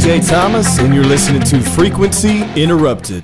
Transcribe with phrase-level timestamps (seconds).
[0.00, 3.22] DJ Thomas, and you're listening to Frequency Interrupted.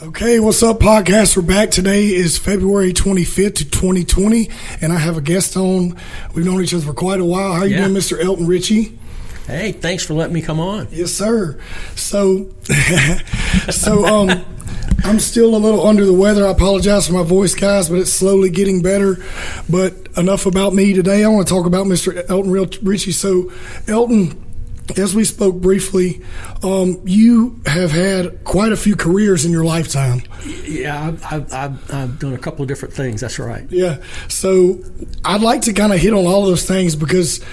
[0.00, 1.36] Okay, what's up, podcast?
[1.36, 1.70] We're back.
[1.70, 4.48] Today is February 25th to 2020,
[4.80, 5.96] and I have a guest on.
[6.34, 7.54] We've known each other for quite a while.
[7.54, 7.88] How you Yeah.
[7.88, 8.22] doing, Mr.
[8.22, 8.96] Elton Richey?
[9.48, 10.86] Hey, thanks for letting me come on.
[10.92, 11.58] Yes, sir.
[11.96, 12.48] So,
[13.70, 14.44] so um,
[15.04, 16.46] I'm still a little under the weather.
[16.46, 19.16] I apologize for my voice, guys, but it's slowly getting better.
[19.68, 21.24] But enough about me today.
[21.24, 22.24] I want to talk about Mr.
[22.30, 23.10] Elton Real- Richey.
[23.12, 23.50] So,
[23.88, 24.40] Elton,
[24.96, 26.22] as we spoke briefly,
[26.62, 30.22] um, you have had quite a few careers in your lifetime.
[30.64, 33.20] Yeah, I've, I've, I've, I've done a couple of different things.
[33.20, 33.66] That's right.
[33.70, 34.02] Yeah.
[34.28, 34.78] So
[35.24, 37.44] I'd like to kind of hit on all those things because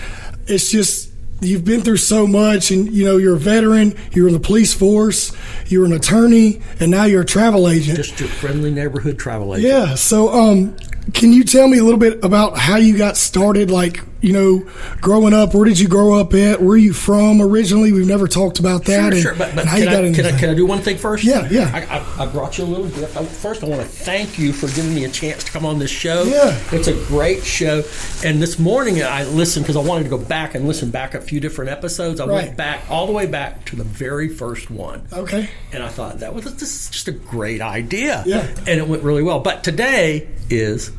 [0.48, 4.34] it's just you've been through so much and you know you're a veteran, you're in
[4.34, 5.32] the police force,
[5.68, 7.98] you're an attorney, and now you're a travel agent.
[7.98, 9.68] Just your friendly neighborhood travel agent.
[9.68, 9.96] yeah.
[9.96, 10.76] So um
[11.14, 14.66] can you tell me a little bit about how you got started like, you know,
[15.02, 16.62] growing up, where did you grow up at?
[16.62, 17.92] Where are you from originally?
[17.92, 18.96] We've never talked about that.
[18.96, 19.36] Sure, and, sure.
[19.36, 21.24] But, but can, you got I, can, I, can I do one thing first?
[21.24, 21.72] Yeah, yeah.
[21.74, 23.18] I, I, I brought you a little gift.
[23.42, 25.92] First, I want to thank you for giving me a chance to come on this
[25.92, 26.24] show.
[26.24, 26.58] Yeah.
[26.72, 27.84] It's a great show.
[28.24, 31.22] And this morning I listened because I wanted to go back and listen back a
[31.22, 32.20] few different episodes.
[32.20, 32.46] I Right.
[32.46, 35.08] went back all the way back to the very first one.
[35.12, 35.50] Okay.
[35.74, 38.24] And I thought that was this is just a great idea.
[38.26, 38.48] Yeah.
[38.60, 39.40] And it went really well.
[39.40, 40.92] But today is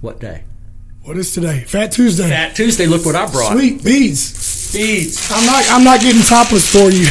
[0.00, 0.44] what day?
[1.10, 1.64] What is today?
[1.66, 2.28] Fat Tuesday.
[2.28, 2.86] Fat Tuesday.
[2.86, 3.50] Look what I brought.
[3.54, 4.72] Sweet beads.
[4.72, 5.28] beads.
[5.32, 7.02] I'm not I'm not getting topless for you.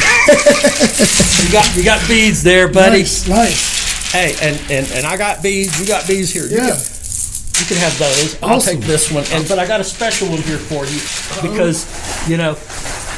[1.44, 3.00] You got you got beads there, buddy.
[3.00, 4.10] nice, nice.
[4.10, 5.78] Hey, and, and and I got beads.
[5.78, 6.46] You got beads here.
[6.46, 6.68] You Yeah.
[6.68, 8.42] got- You can have those.
[8.42, 11.84] I'll take this one, and but I got a special one here for you because
[12.26, 12.56] you know,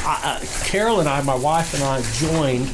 [0.05, 2.69] I, I, Carol and I, my wife and I, joined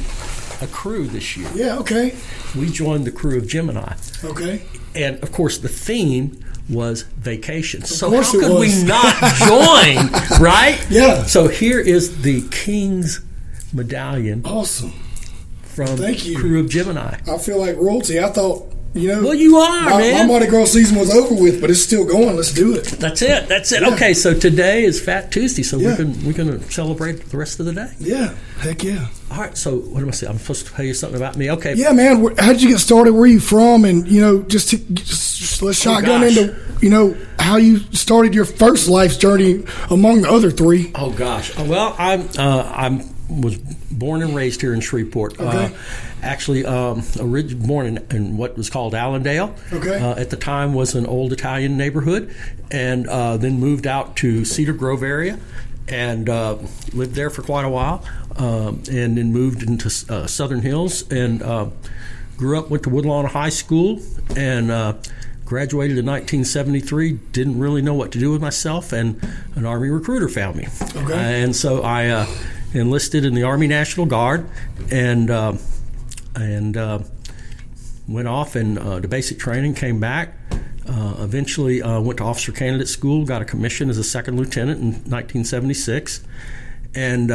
[0.62, 1.48] a crew this year.
[1.54, 2.16] Yeah, okay.
[2.58, 3.94] We joined the Krewe of Gemini,
[4.24, 4.62] Okay.
[4.96, 7.82] and of course, the theme was vacation.
[7.84, 10.78] so how could we not join, right?
[10.88, 11.24] Yeah.
[11.24, 13.20] So here is the King's
[13.72, 14.92] medallion Awesome.
[15.62, 16.38] from Thank you.
[16.38, 17.18] Krewe of Gemini.
[17.26, 18.20] I feel like royalty.
[18.20, 19.22] I thought, you know.
[19.22, 20.26] Well, you are, my, man.
[20.26, 22.36] My Mardi Gras season was over with, but it's still going.
[22.36, 22.84] Let's do it.
[22.86, 23.48] That's it.
[23.48, 23.82] That's it.
[23.82, 23.92] Yeah.
[23.94, 25.88] Okay, so today is Fat Tuesday, so Yeah.
[25.90, 27.90] we're gonna we're gonna celebrate the rest of the day.
[27.98, 28.34] Yeah.
[28.58, 29.06] Heck yeah.
[29.30, 29.56] All right.
[29.56, 30.32] So what am I saying?
[30.32, 31.50] I'm supposed to tell you something about me.
[31.52, 31.74] Okay.
[31.74, 32.34] Yeah, man.
[32.38, 33.12] How did you get started?
[33.12, 33.84] Where are you from?
[33.84, 36.36] And, you know, just, to, just, just let's shotgun Oh, gosh.
[36.36, 40.90] into, you know, how you started your first life's journey among the other three.
[40.94, 41.56] Oh gosh.
[41.58, 43.02] Uh, Well, I'm uh, I'm
[43.40, 45.38] was born and raised here in Shreveport.
[45.40, 45.76] Uh, Okay.
[46.22, 49.54] Actually, um, orig- born in, in what was called Allendale.
[49.72, 49.98] Okay.
[49.98, 52.34] Uh, at the time was an old Italian neighborhood,
[52.70, 55.38] and uh, then moved out to Cedar Grove area,
[55.88, 56.56] and uh,
[56.92, 58.04] lived there for quite a while,
[58.36, 61.42] um, and then moved into uh, Southern Hills and.
[61.42, 61.70] Uh,
[62.36, 64.00] grew up, went to Woodlawn High School,
[64.34, 64.94] and uh,
[65.44, 67.12] graduated in 1973.
[67.32, 69.22] Didn't really know what to do with myself, and
[69.56, 70.66] an Army recruiter found me.
[70.96, 71.42] Okay.
[71.42, 72.26] and so I uh,
[72.72, 74.48] enlisted in the Army National Guard,
[74.90, 75.52] and uh,
[76.34, 77.00] and uh,
[78.08, 79.74] went off and uh, to basic training.
[79.74, 80.34] Came back.
[80.88, 83.24] Uh, eventually, went to officer candidate school.
[83.24, 86.22] Got a commission as a second lieutenant in 1976,
[86.94, 87.30] and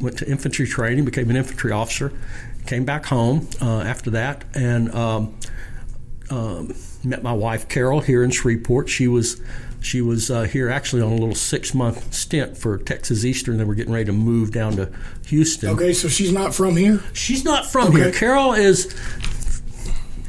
[0.00, 1.04] went to infantry training.
[1.04, 2.12] Became an infantry officer.
[2.66, 5.34] Came back home uh, after that, and um,
[6.30, 8.88] um, met my wife Carol here in Shreveport.
[8.88, 9.40] She was
[9.84, 13.58] she was uh, here actually on a little six month stint for Texas Eastern.
[13.58, 14.90] They were getting ready to move down to
[15.26, 15.70] Houston.
[15.70, 17.02] Okay, so she's not from here?
[17.12, 18.10] She's not from here.
[18.10, 18.94] Carol is.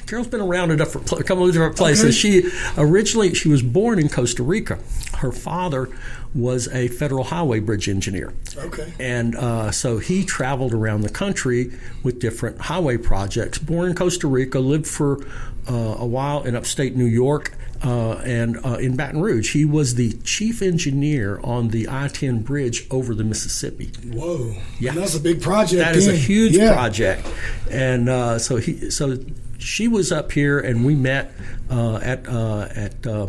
[0.07, 2.03] Carol's been around a, different, a couple of different places.
[2.03, 2.11] Okay.
[2.11, 4.77] She originally she was born in Costa Rica.
[5.17, 5.89] Her father
[6.35, 8.33] was a federal highway bridge engineer.
[8.57, 8.93] Okay.
[8.99, 11.71] And uh, so he traveled around the country
[12.03, 13.57] with different highway projects.
[13.57, 15.25] Born in Costa Rica, lived for
[15.67, 19.53] uh, a while in upstate New York uh, and uh, in Baton Rouge.
[19.53, 23.91] He was the chief engineer on the I 10 bridge over the Mississippi.
[24.11, 24.55] Whoa.
[24.79, 24.93] Yeah.
[24.93, 25.79] That's a big project.
[25.79, 26.73] That is a huge Yeah.
[26.73, 27.27] project,
[27.69, 29.17] and uh, so he so
[29.57, 31.31] she was up here, and we met
[31.69, 33.05] uh, at uh, at.
[33.07, 33.27] Uh,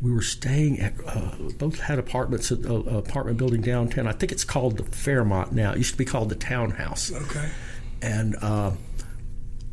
[0.00, 4.08] we were staying at uh, both had apartments at uh, apartment building downtown.
[4.08, 5.70] I think it's called the Fairmont now.
[5.70, 7.12] It used to be called the Townhouse.
[7.12, 7.48] Okay.
[8.02, 8.72] And uh,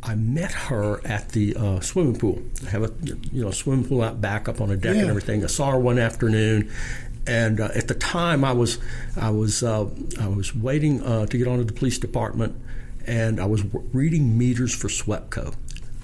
[0.09, 2.41] I met her at the uh, swimming pool.
[2.65, 2.91] I have a
[3.31, 5.01] you know swimming pool out back up on a deck Yeah.
[5.01, 5.44] and everything.
[5.44, 6.71] I saw her one afternoon,
[7.27, 8.79] and uh, at the time I was
[9.15, 9.88] I was uh,
[10.19, 12.56] I was waiting uh, to get onto the police department,
[13.06, 15.53] and I was w- reading meters for SWEPCO.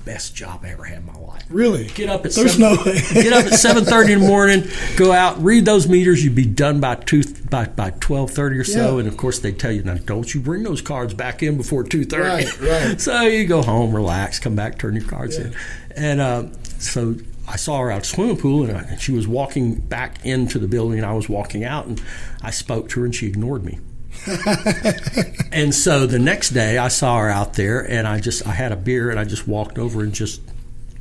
[0.06, 1.44] Best job I ever had in my life.
[1.50, 1.88] Really?
[1.88, 3.02] Get up at There's seven, no way.
[3.14, 4.64] get up at seven thirty in the morning,
[4.98, 6.24] go out, read those meters.
[6.24, 8.94] You'd be done by two by by twelve thirty or so.
[8.94, 9.00] Yeah.
[9.00, 11.84] And of course, they tell you now, don't you bring those cards back in before
[11.84, 12.46] two thirty.
[12.46, 13.02] Right, right.
[13.02, 15.56] So you go home, relax, come back, turn your cards in,
[15.96, 16.46] and uh,
[16.80, 17.16] so.
[17.48, 20.26] I saw her out at the swimming pool, and, I, and she was walking back
[20.26, 22.02] into the building, and I was walking out, and
[22.42, 23.78] I spoke to her, and she ignored me.
[25.52, 28.72] and so the next day I saw her out there and I just I had
[28.72, 30.42] a beer and I just walked over and just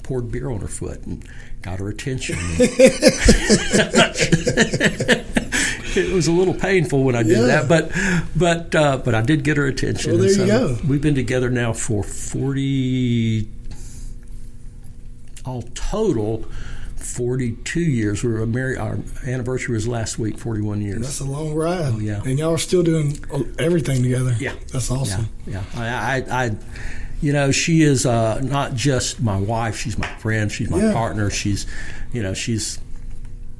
[0.02, 1.24] poured beer on her foot and
[1.62, 2.36] got her attention.
[5.96, 7.62] it was a little painful when I did Yeah.
[7.62, 7.90] that, but
[8.36, 10.12] but uh, but I did get her attention.
[10.12, 10.76] Well, there you go.
[10.86, 13.48] We've been together now for forty,
[15.46, 16.44] all total,
[17.04, 18.22] forty-two years.
[18.24, 18.78] We were married.
[18.78, 21.02] Our anniversary was last week, forty-one years.
[21.02, 21.92] That's a long ride.
[21.94, 22.22] Oh, yeah.
[22.24, 23.24] And y'all are still doing
[23.58, 24.34] everything together.
[24.40, 24.54] Yeah.
[24.72, 25.28] That's awesome.
[25.46, 26.00] Yeah, yeah.
[26.10, 26.56] I, I, I
[27.20, 29.76] you know, she is uh, not just my wife.
[29.76, 30.50] She's my friend.
[30.50, 30.92] She's my Yeah.
[30.92, 31.30] partner.
[31.30, 31.66] She's,
[32.12, 32.78] you know, she's,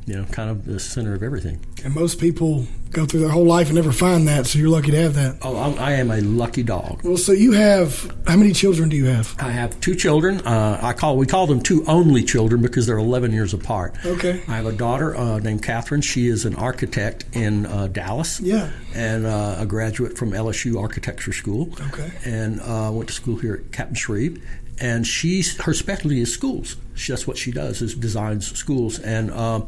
[0.07, 1.61] you know, kind of the center of everything.
[1.85, 4.93] And most people go through their whole life and never find that, so you're lucky
[4.93, 5.39] to have that.
[5.43, 7.03] Oh, I'm, I am a lucky dog.
[7.03, 9.35] Well, so you have how many children do you have?
[9.39, 10.41] I have two children.
[10.41, 13.97] Uh, I call we call them two only children because they're 11 years apart.
[14.07, 14.43] Okay.
[14.49, 16.01] I have a daughter uh, named Catherine.
[16.01, 18.41] She is an architect in uh, Dallas.
[18.41, 18.71] Yeah.
[18.95, 21.71] And uh, a graduate from LSU Architecture School.
[21.89, 22.11] Okay.
[22.25, 24.43] And uh, went to school here at Captain Shreve.
[24.81, 26.77] And she's her specialty is schools.
[26.95, 28.99] She, that's what she does is designs schools.
[28.99, 29.63] And uh,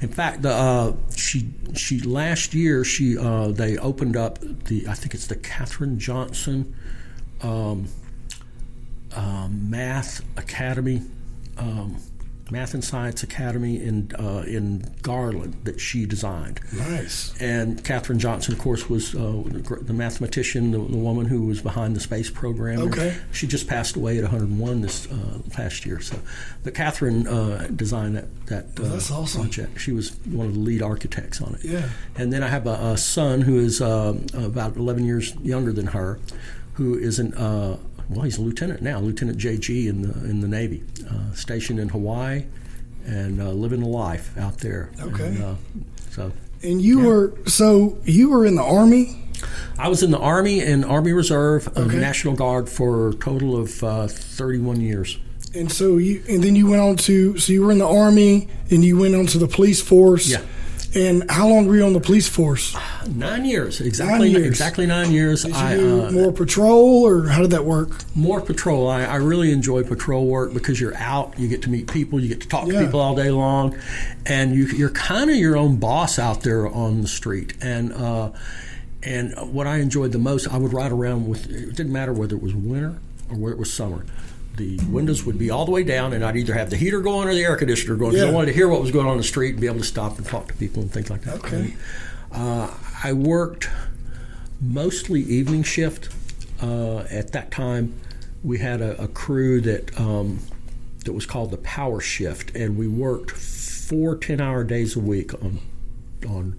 [0.00, 4.94] in fact, the, uh, she she last year she uh, they opened up the I
[4.94, 6.74] think it's the Katherine Johnson
[7.42, 7.88] um,
[9.14, 11.02] um, Math Academy,
[11.58, 11.96] um,
[12.50, 16.60] Math and Science Academy in uh, in Garland that she designed.
[16.72, 17.34] Nice.
[17.40, 19.42] And Katherine Johnson, of course, was uh,
[19.82, 22.80] the, mathematician, the, the woman who was behind the space program.
[22.82, 23.16] Okay.
[23.32, 26.00] She just passed away at 101 this uh, past year.
[26.00, 26.18] So,
[26.62, 29.42] but Catherine uh, designed that that uh, that's awesome.
[29.42, 29.80] project.
[29.80, 31.64] She was one of the lead architects on it.
[31.64, 31.88] Yeah.
[32.14, 35.88] And then I have a, a son who is uh, about 11 years younger than
[35.88, 36.20] her,
[36.74, 40.48] who is an uh, well, he's a lieutenant now, Lieutenant JG in the in the
[40.48, 42.44] Navy, uh, stationed in Hawaii,
[43.04, 44.90] and uh, living the life out there.
[45.00, 45.26] Okay.
[45.26, 45.54] And, uh,
[46.10, 46.32] so
[46.62, 49.22] And you were so you were in the army.
[49.78, 51.98] I was in the Army and Army Reserve, Okay.
[51.98, 55.18] National Guard for a total of uh, 31 years.
[55.54, 58.48] And so you, and then you went on to, so you were in the army,
[58.70, 60.26] and you went on to the police force.
[60.28, 60.40] Yeah.
[60.96, 62.74] And how long were you on the police force?
[63.06, 64.46] Nine years, exactly Nine years.
[64.46, 65.42] exactly nine years.
[65.42, 67.90] Did you I, do uh, more patrol, or how did that work?
[68.14, 68.88] more patrol.
[68.88, 72.28] I, I really enjoy patrol work because you're out, you get to meet people, you
[72.28, 72.80] get to talk Yeah.
[72.80, 73.76] to people all day long,
[74.24, 77.52] and you, you're kind of your own boss out there on the street.
[77.60, 78.30] And uh,
[79.02, 81.44] and what I enjoyed the most, I would ride around with.
[81.50, 82.96] It didn't matter whether it was winter
[83.30, 84.06] or whether it was summer.
[84.56, 87.28] The windows would be all the way down, and I'd either have the heater going
[87.28, 88.12] or the air conditioner going.
[88.12, 88.28] 'cause Yeah.
[88.28, 89.84] I wanted to hear what was going on in the street and be able to
[89.84, 91.36] stop and talk to people and things like that.
[91.36, 91.74] Okay.
[92.32, 92.70] Uh,
[93.04, 93.68] I worked
[94.60, 96.08] mostly evening shift.
[96.62, 97.94] Uh, at that time,
[98.42, 100.38] we had a, a crew that um,
[101.04, 105.60] that was called the Power Shift, and we worked four 10-hour days a week on
[106.26, 106.56] on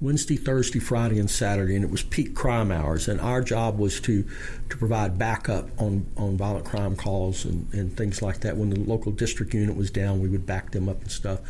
[0.00, 3.06] Wednesday, Thursday, Friday, and Saturday, and it was peak crime hours.
[3.08, 4.24] And our job was to
[4.70, 8.56] to provide backup on, on violent crime calls and, and things like that.
[8.56, 11.40] When the local district unit was down, we would back them up and stuff.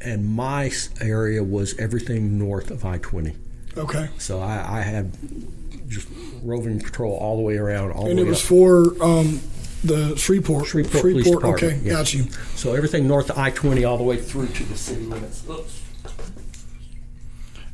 [0.00, 0.70] And my
[1.00, 3.34] area was everything north of I twenty.
[3.76, 4.08] Okay.
[4.18, 5.12] So I, I had
[5.88, 6.06] just
[6.42, 8.48] roving patrol all the way around, all And it was up.
[8.48, 9.40] for um,
[9.84, 10.66] the Shreveport.
[10.66, 11.92] Shreveport Police Department, Okay, yeah.
[11.94, 12.24] got you.
[12.54, 15.42] So everything north of I twenty, all the way through to the city limits.
[15.48, 15.80] Oops.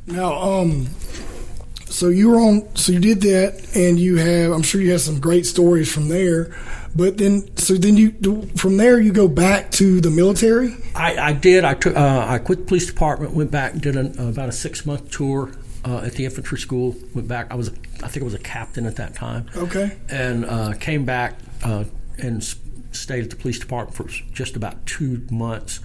[0.09, 0.87] Now, um,
[1.85, 2.75] so you were on.
[2.75, 4.51] So you did that, and you have.
[4.51, 6.55] I'm sure you have some great stories from there.
[6.95, 8.11] But then, so then you
[8.57, 10.75] from there you go back to the military.
[10.95, 11.63] I, I did.
[11.63, 11.95] I took.
[11.95, 13.33] Uh, I quit the police department.
[13.33, 13.75] Went back.
[13.75, 15.51] Did an, uh, about a six month tour
[15.85, 16.95] uh, at the infantry school.
[17.13, 17.51] Went back.
[17.51, 17.69] I was.
[18.03, 19.45] I think I was a captain at that time.
[19.55, 19.95] Okay.
[20.09, 21.83] And uh, came back uh,
[22.17, 22.43] and
[22.91, 25.81] stayed at the police department for just about two months,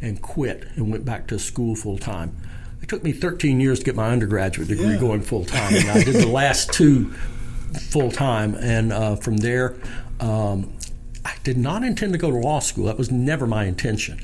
[0.00, 2.34] and quit and went back to school full time.
[2.82, 5.00] It took me 13 years to get my undergraduate degree Yeah.
[5.00, 7.10] going full time, and I did the last two
[7.90, 8.54] full time.
[8.54, 9.76] And uh, from there,
[10.20, 10.72] um,
[11.24, 12.84] I did not intend to go to law school.
[12.86, 14.20] That was never my intention.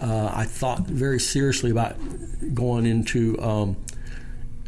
[0.00, 1.96] Uh, I thought very seriously about
[2.54, 3.40] going into.
[3.40, 3.76] Um,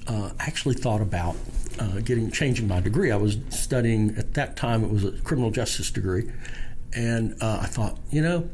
[0.09, 1.35] uh, actually thought about
[1.81, 3.11] uh, getting changing my degree.
[3.11, 4.85] I was studying at that time.
[4.85, 6.31] It was a criminal justice degree,
[6.95, 8.49] and uh, I thought, you know,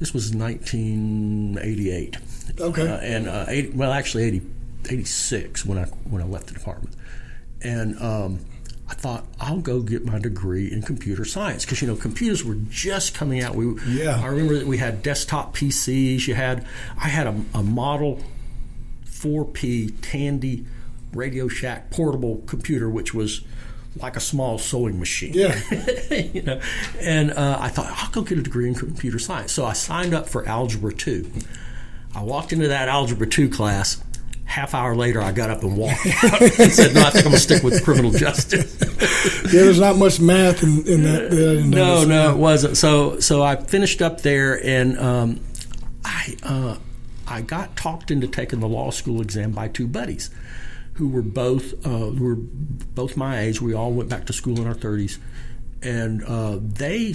[0.00, 2.16] this was 1988.
[2.58, 2.88] Okay.
[2.88, 4.42] Uh, and uh, 80, well, actually 80,
[4.90, 6.94] 86 when I when I left the department,
[7.62, 8.40] and um,
[8.88, 12.56] I thought I'll go get my degree in computer science because you know computers were
[12.70, 13.54] just coming out.
[13.54, 14.20] We Yeah.
[14.22, 16.26] I remember that we had desktop PCs.
[16.26, 18.22] You had I had a, a model
[19.06, 20.64] 4P Tandy
[21.12, 23.42] Radio Shack portable computer, which was
[23.96, 25.32] like a small sewing machine.
[25.34, 25.58] Yeah.
[26.10, 26.60] you know,
[27.00, 29.52] and uh, I thought I'll go get a degree in computer science.
[29.52, 31.30] So I signed up for Algebra 2.
[32.18, 34.02] I walked into that Algebra 2 class,
[34.48, 37.30] half hour later, I got up and walked out and said, "No, I think I'm
[37.30, 38.76] gonna stick with criminal justice."
[39.44, 41.30] Yeah, there's not much math in, in that.
[41.30, 42.76] that I no, no, it wasn't.
[42.76, 45.40] So, so I finished up there, and um,
[46.04, 46.76] I uh,
[47.26, 50.30] I got talked into taking the law school exam by two buddies,
[50.94, 53.62] who were both uh, who were both my age.
[53.62, 55.18] We all went back to school in our thirties,
[55.82, 57.14] and uh, they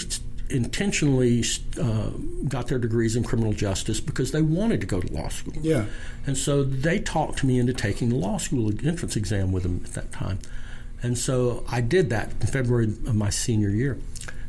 [0.50, 1.44] intentionally
[1.82, 2.10] uh,
[2.48, 5.54] got their degrees in criminal justice because they wanted to go to law school.
[5.62, 5.86] Yeah.
[6.26, 9.94] And so they talked me into taking the law school entrance exam with them at
[9.94, 10.40] that time.
[11.02, 13.98] And so I did that in February of my senior year.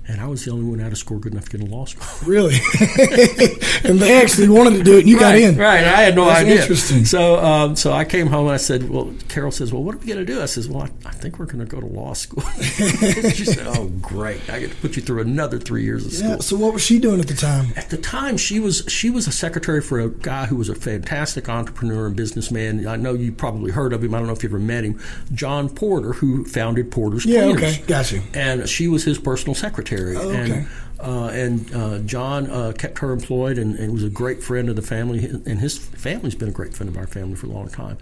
[0.06, 1.86] And I was the only one out of score good enough to get into law
[1.86, 2.04] school.
[2.26, 2.54] Really?
[3.84, 5.56] and they actually wanted to do it, and you got in.
[5.56, 5.84] Right.
[5.84, 6.60] I had no That's idea.
[6.60, 7.04] interesting.
[7.04, 9.98] So, um, so I came home and I said, "Well," Carol says, "Well, what are
[9.98, 11.86] we going to do?" I says, "Well, I, I think we're going to go to
[11.86, 14.48] law school." she said, "Oh, great!
[14.48, 16.38] I get to put you through another three years of school." Yeah.
[16.38, 17.66] So what was she doing at the time?
[17.76, 20.74] At the time, she was she was a secretary for a guy who was a
[20.74, 22.86] fantastic entrepreneur and businessman.
[22.86, 24.14] I know you probably heard of him.
[24.14, 24.98] I don't know if you ever met him,
[25.32, 27.42] John Porter, who founded Porter's Yeah.
[27.44, 27.62] Cleaners.
[27.62, 27.82] Okay.
[27.86, 28.22] Got you.
[28.32, 29.93] And she was his personal secretary.
[30.16, 30.68] Oh, And
[31.00, 34.76] uh, and uh, John uh, kept her employed and, and was a great friend of
[34.76, 35.24] the family.
[35.24, 37.98] And his family's been a great friend of our family for a long time.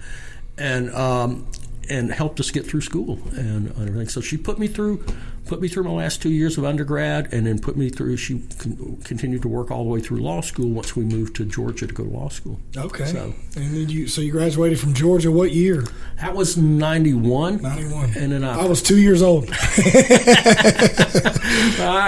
[0.59, 1.47] And um,
[1.89, 4.09] and helped us get through school and, and everything.
[4.09, 5.05] So she put me through
[5.47, 8.17] put me through my last two years of undergrad, and then put me through.
[8.17, 11.45] She con- continued to work all the way through law school once we moved to
[11.45, 12.61] Georgia to go to law school.
[12.77, 13.07] Okay.
[13.07, 15.31] So and then you, so you graduated from Georgia.
[15.31, 15.85] What year?
[16.21, 17.63] that was ninety one.
[17.63, 18.13] Ninety-one.
[18.17, 19.49] And then I, I was two years old.
[19.51, 19.55] I,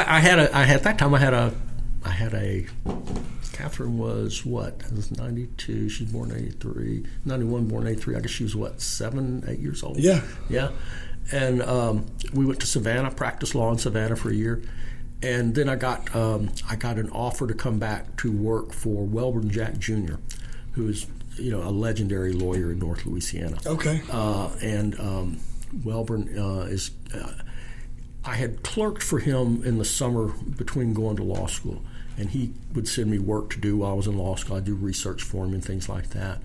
[0.07, 0.57] I had a.
[0.57, 1.14] I had at that time.
[1.14, 1.52] I had a.
[2.04, 2.66] I had a.
[3.54, 4.82] Catherine was what?
[4.92, 5.88] Was ninety two.
[5.88, 7.06] She's born eighty three.
[7.25, 8.16] Ninety one, born eighty three.
[8.16, 8.80] I guess she was what?
[8.80, 9.96] Seven, eight years old.
[9.96, 10.23] Yeah.
[10.50, 10.73] Yeah.
[11.32, 14.62] And um, we went to Savannah, practiced law in Savannah for a year,
[15.23, 19.06] and then I got um, I got an offer to come back to work for
[19.06, 20.16] Wellborn Jack Jr.,
[20.73, 21.06] who is
[21.37, 23.56] you know a legendary lawyer in North Louisiana.
[23.64, 24.02] Okay.
[24.11, 25.38] Uh, and um,
[25.84, 26.90] Wellborn uh, is.
[27.14, 27.32] Uh,
[28.26, 31.84] I had clerked for him in the summer between going to law school,
[32.16, 34.56] and he would send me work to do while I was in law school.
[34.56, 36.38] I'd do research for him and things like that.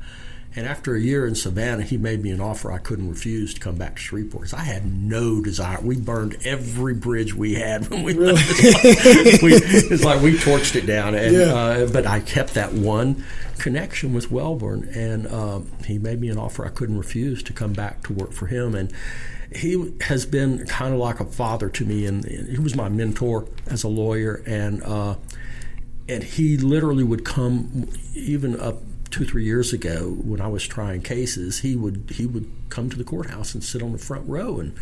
[0.55, 3.59] And after a year in Savannah, he made me an offer I couldn't refuse to
[3.59, 4.51] come back to Shreveport.
[4.55, 5.77] I had no desire.
[5.79, 8.41] We burned every bridge we had when we left.
[8.57, 11.13] It's like, we, it's like we torched it down.
[11.13, 11.53] And, Yeah.
[11.53, 13.23] uh, but I kept that one
[13.59, 17.73] connection with Wellborn, and um, he made me an offer I couldn't refuse to come
[17.73, 18.73] back to work for him.
[18.73, 18.91] And
[19.55, 23.45] he has been kind of like a father to me, and he was my mentor
[23.67, 24.41] as a lawyer.
[24.47, 25.15] And uh,
[26.09, 28.77] and he literally would come, even up
[29.11, 31.59] two three years ago when I was trying cases.
[31.59, 34.73] He would he would come to the courthouse and sit on the front row and.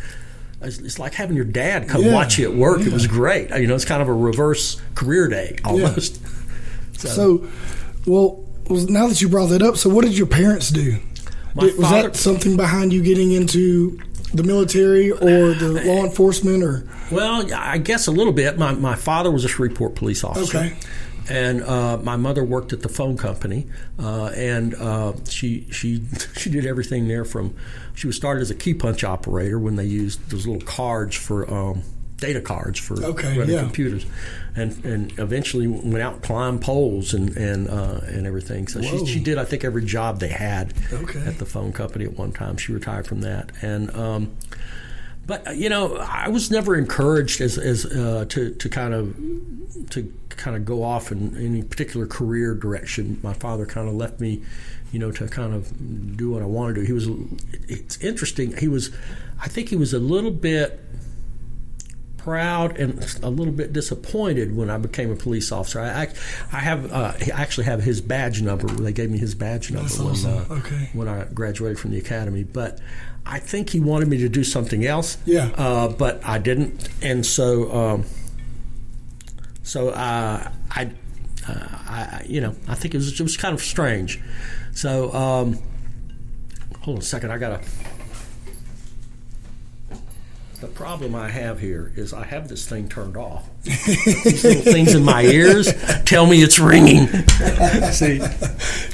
[0.60, 2.12] It's like having your dad come Yeah.
[2.14, 2.80] watch you at work.
[2.80, 3.50] It was great.
[3.50, 6.20] You know, it's kind of a reverse career day almost.
[6.98, 7.46] So,
[8.06, 10.92] well, well, now that you brought that up, so what did your parents do?
[10.92, 11.00] Did-
[11.54, 14.00] was father- that something behind you getting into
[14.34, 16.88] the military or the law enforcement or?
[17.12, 18.58] Well, I guess a little bit.
[18.58, 20.58] My, my father was a Shreveport police officer.
[20.58, 20.76] Okay.
[21.28, 23.66] And uh, my mother worked at the phone company,
[23.98, 26.02] uh, and uh, she she
[26.36, 27.24] she did everything there.
[27.24, 27.54] From
[27.94, 31.48] she was started as a key punch operator when they used those little cards for
[31.52, 31.82] um,
[32.16, 33.60] data cards for Okay, running yeah.
[33.60, 34.06] computers,
[34.56, 38.66] and and eventually went out and climbed poles and and uh, and everything.
[38.66, 39.04] So Whoa.
[39.04, 41.20] she she did I think every job they had Okay.
[41.26, 42.56] at the phone company at one time.
[42.56, 43.94] She retired from that, and.
[43.94, 44.36] Um,
[45.28, 49.14] but uh, you know, I was never encouraged as, as uh, to to kind of
[49.90, 53.20] to kind of go off in any particular career direction.
[53.22, 54.42] My father kind of left me,
[54.92, 56.80] you know, to kind of do what I wanted to.
[56.86, 57.06] He was.
[57.68, 58.56] It's interesting.
[58.56, 58.90] He was.
[59.40, 60.80] I think he was a little bit
[62.16, 65.80] proud and a little bit disappointed when I became a police officer.
[65.80, 66.08] I, I,
[66.52, 68.66] I have uh, I actually have his badge number.
[68.66, 70.52] They gave me his badge number That's when awesome.
[70.52, 70.90] uh, Okay.
[70.92, 72.42] when I graduated from the academy.
[72.44, 72.80] But
[73.30, 75.18] I think he wanted me to do something else.
[75.26, 75.50] Yeah.
[75.54, 78.04] Uh, but I didn't, and so um,
[79.62, 80.90] so uh, I,
[81.46, 84.20] uh, I you know I think it was it was kind of strange.
[84.72, 85.58] So um,
[86.80, 87.30] hold on a second.
[87.30, 87.60] I gotta.
[90.60, 93.48] The problem I have here is I have this thing turned off.
[93.62, 95.72] These little things in my ears
[96.04, 97.06] tell me it's ringing.
[97.92, 98.20] See,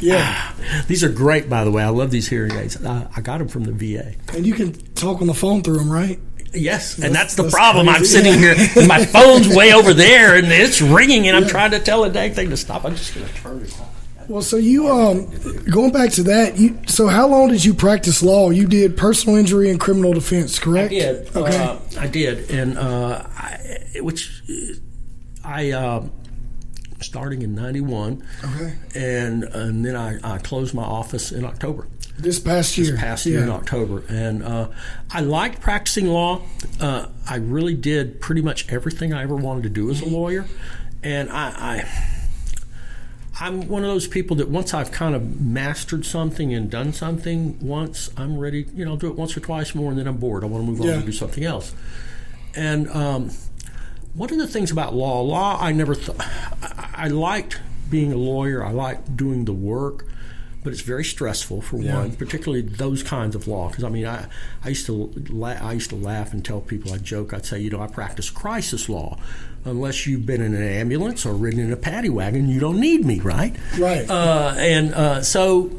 [0.00, 0.52] Yeah,
[0.88, 1.82] these are great, by the way.
[1.82, 2.84] I love these hearing aids.
[2.84, 4.12] I, I got them from the VA.
[4.36, 6.18] and you can talk on the phone through them, right?
[6.52, 7.88] Yes, and That's- that's the that's problem.
[7.88, 8.18] I'm crazy.
[8.18, 11.80] sitting here, and my phone's way over there, and it's ringing, and I'm trying to
[11.80, 12.84] tell the dang thing to stop.
[12.84, 14.03] I'm just going to turn it off.
[14.28, 15.30] Well, so you um
[15.70, 18.50] going back to that, you so how long did you practice law?
[18.50, 20.92] You did personal injury and criminal defense, correct?
[20.92, 21.36] I did.
[21.36, 21.56] Okay.
[21.56, 24.74] Uh, I did, and uh, I, which uh,
[25.44, 26.06] I uh,
[27.00, 28.74] starting in '91, Okay.
[28.94, 31.86] and and then I, I closed my office in October.
[32.16, 32.92] This past year.
[32.92, 33.44] This past year yeah.
[33.44, 34.68] in October, and uh,
[35.10, 36.42] I liked practicing law.
[36.80, 40.46] Uh, I really did pretty much everything I ever wanted to do as a lawyer,
[41.02, 42.13] and I, I
[43.44, 47.58] I'm one of those people that once I've kind of mastered something and done something
[47.60, 48.66] once, I'm ready.
[48.74, 50.44] You know, I'll do it once or twice more, and then I'm bored.
[50.44, 50.94] I want to move on Yeah.
[50.94, 51.74] and do something else.
[52.54, 53.30] And um,
[54.14, 56.16] one of the things about law, law, I never thought
[56.62, 57.60] I, I liked
[57.90, 58.64] being a lawyer.
[58.64, 60.06] I liked doing the work,
[60.62, 61.98] but it's very stressful for Yeah.
[61.98, 63.68] one, particularly those kinds of law.
[63.68, 64.26] Because I mean, I,
[64.64, 67.34] I used to la- I used to laugh and tell people I joke.
[67.34, 69.18] I'd say, you know, I practice crisis law.
[69.64, 73.04] Unless you've been in an ambulance or ridden in a paddy wagon, you don't need
[73.04, 73.56] me, right?
[73.78, 74.08] Right.
[74.08, 75.70] Uh, and uh, so,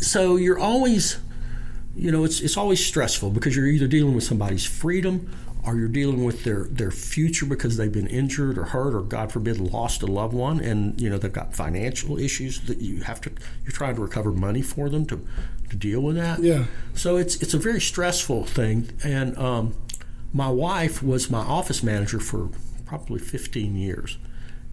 [0.00, 1.18] so you're always,
[1.96, 5.30] you know, it's it's always stressful because you're either dealing with somebody's freedom
[5.66, 9.32] or you're dealing with their their future because they've been injured or hurt or God
[9.32, 13.20] forbid lost a loved one, and you know they've got financial issues that you have
[13.22, 13.30] to
[13.62, 15.26] you're trying to recover money for them to
[15.70, 16.40] to deal with that.
[16.40, 16.66] Yeah.
[16.94, 19.74] So it's it's a very stressful thing, and um,
[20.32, 22.50] my wife was my office manager for
[22.98, 24.18] probably 15 years,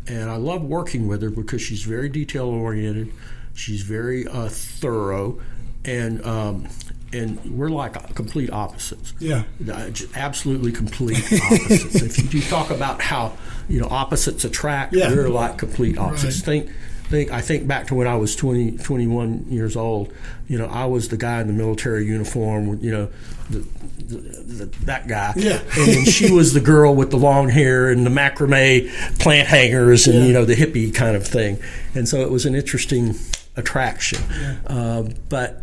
[0.08, 3.12] and I love working with her because she's very detail oriented,
[3.54, 5.40] she's very uh, thorough,
[5.86, 6.68] and um,
[7.14, 9.14] and we're like complete opposites.
[9.20, 9.44] Yeah.
[9.70, 11.96] Uh, absolutely complete opposites.
[12.02, 13.34] if you, you talk about how
[13.68, 15.10] you know opposites attract, Yeah.
[15.10, 16.38] we're like complete opposites.
[16.48, 16.66] Right.
[16.66, 16.72] Think,
[17.10, 17.32] think.
[17.32, 20.14] I think back to when I was 20, 21 years old.
[20.48, 22.80] You know, I was the guy in the military uniform.
[22.82, 23.10] You know,
[23.52, 25.34] the, the, that guy.
[25.36, 25.62] Yeah.
[25.78, 28.90] and she was the girl with the long hair and the macrame
[29.20, 30.26] plant hangers and Yeah.
[30.26, 31.60] you know the hippie kind of thing.
[31.94, 33.16] And so it was an interesting
[33.56, 34.22] attraction.
[34.68, 35.62] Uh, but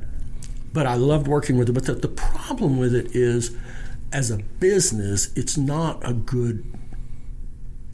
[0.72, 1.72] but I loved working with it.
[1.72, 3.56] But the, the problem with it is,
[4.12, 6.64] as a business, it's not a good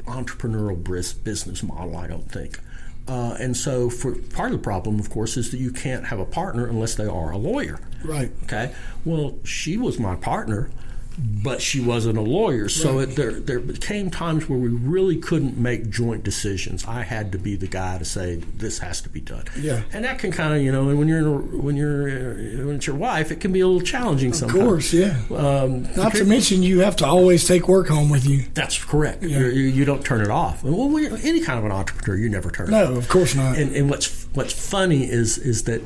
[0.06, 0.82] entrepreneurial
[1.24, 1.96] business model.
[1.96, 2.58] I don't think.
[3.06, 6.18] Uh, and so, for part of the problem, of course, is that you can't have
[6.18, 7.78] a partner unless they are a lawyer.
[8.02, 8.30] Right.
[8.44, 8.74] Okay.
[9.04, 10.70] Well, she was my partner,
[11.18, 12.68] but she wasn't a lawyer.
[12.68, 13.08] So Right.
[13.08, 16.84] it, there there came times where we really couldn't make joint decisions.
[16.86, 19.44] I had to be the guy to say this has to be done.
[19.58, 19.82] Yeah.
[19.92, 22.66] And that can kind of you know, and when you're in a, when you're uh,
[22.66, 24.54] when it's your wife, it can be a little challenging sometimes.
[24.54, 24.90] Of sometimes.
[24.90, 24.92] course,
[25.30, 25.36] yeah.
[25.62, 28.44] Um, Not to mention, you have to always take work home with you.
[28.54, 29.22] that's correct.
[29.22, 29.38] Yeah.
[29.38, 30.62] You're, you you don't turn it off.
[30.64, 32.90] Well, any kind of an entrepreneur, you never turn it off.
[32.90, 33.56] No, of course not.
[33.58, 35.80] And, and what's what's funny is is that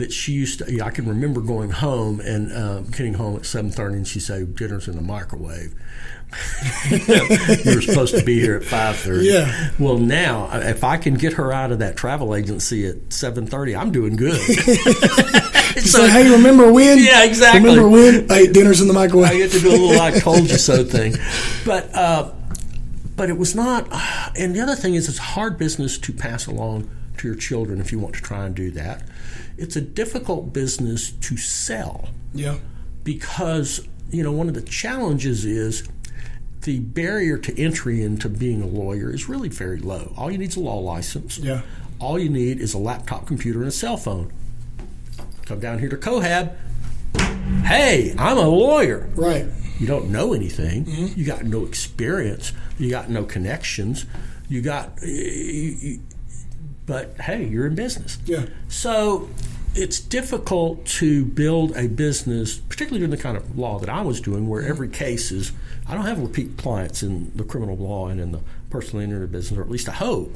[0.00, 0.80] that she used to.
[0.82, 4.56] I can remember going home and um, getting home at seven thirty, and she said,
[4.56, 5.74] "Dinner's in the microwave."
[6.90, 9.26] you were supposed to be here at five thirty.
[9.26, 9.70] Yeah.
[9.78, 13.76] Well, now if I can get her out of that travel agency at seven thirty,
[13.76, 14.40] I'm doing good.
[15.80, 16.98] so, hey, remember when?
[16.98, 17.60] Yeah, exactly.
[17.68, 18.28] Remember when?
[18.28, 19.30] Hey, dinner's in the microwave.
[19.30, 21.14] I get to do a little "I told you so" thing,
[21.64, 22.32] but uh,
[23.16, 23.86] but it was not.
[24.36, 27.92] And the other thing is, it's hard business to pass along to your children if
[27.92, 29.02] you want to try and do that.
[29.60, 32.56] It's a difficult business to sell Yeah.
[33.04, 35.86] because you know one of the challenges is
[36.62, 40.12] the barrier to entry into being a lawyer is really very low.
[40.16, 41.38] All you need is a law license.
[41.38, 41.62] Yeah.
[41.98, 44.32] All you need is a laptop computer and a cell phone.
[45.46, 46.54] Come down here to Cohab.
[47.64, 49.08] Hey, I'm a lawyer.
[49.14, 49.46] Right.
[49.78, 50.84] You don't know anything.
[50.84, 51.18] Mm-hmm.
[51.18, 52.52] You got no experience.
[52.78, 54.06] You got no connections.
[54.48, 56.00] You got, you,
[56.86, 58.18] but hey, you're in business.
[58.24, 58.46] Yeah.
[58.68, 59.28] So
[59.74, 64.20] it's difficult to build a business, particularly in the kind of law that I was
[64.20, 65.52] doing, where every case is.
[65.86, 69.58] I don't have repeat clients in the criminal law and in the personal injury business,
[69.58, 70.34] or at least I hope.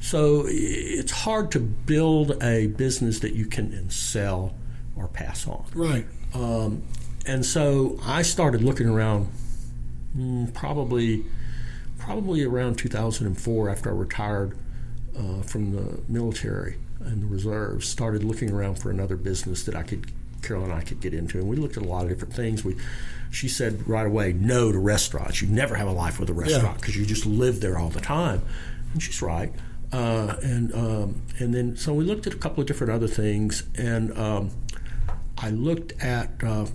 [0.00, 4.54] So it's hard to build a business that you can sell
[4.96, 5.64] or pass on.
[5.74, 6.06] Right.
[6.34, 6.82] Um,
[7.24, 9.30] and so I started looking around,
[10.16, 11.24] mm, probably,
[11.98, 14.56] probably around 2004 after I retired
[15.18, 17.88] uh, from the military and the reserves.
[17.88, 20.10] Started looking around for another business that I could,
[20.42, 22.64] Carol and I could get into, and we looked at a lot of different things.
[22.64, 22.76] We,
[23.30, 25.40] she said right away, no to restaurants.
[25.42, 28.00] You never have a life with a restaurant because you just live there all the
[28.00, 28.42] time,
[28.92, 29.52] and she's right.
[29.92, 33.64] Uh, and um, and then so we looked at a couple of different other things,
[33.76, 34.50] and um,
[35.38, 36.30] I looked at.
[36.42, 36.66] Uh,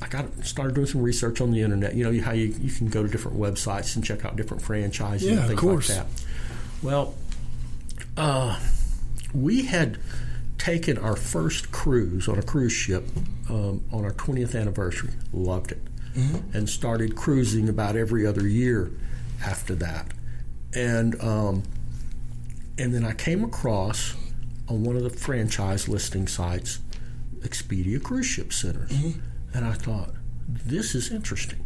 [0.00, 1.94] I got started doing some research on the internet.
[1.94, 5.28] You know how you, you can go to different websites and check out different franchises
[5.28, 5.88] Yeah, and of things course.
[5.90, 6.24] like that.
[6.82, 7.14] Well,
[8.16, 8.58] uh,
[9.34, 9.98] we had
[10.58, 13.04] taken our first cruise on a cruise ship
[13.50, 15.10] um, on our 20th anniversary.
[15.32, 15.82] Loved it,
[16.54, 18.90] and started cruising about every other year
[19.44, 20.12] after that.
[20.74, 21.62] And um,
[22.78, 24.14] and then I came across
[24.68, 26.80] on one of the franchise listing sites
[27.40, 28.90] Expedia Cruise Ship Centers,
[29.54, 30.10] and I thought
[30.48, 31.64] this is interesting.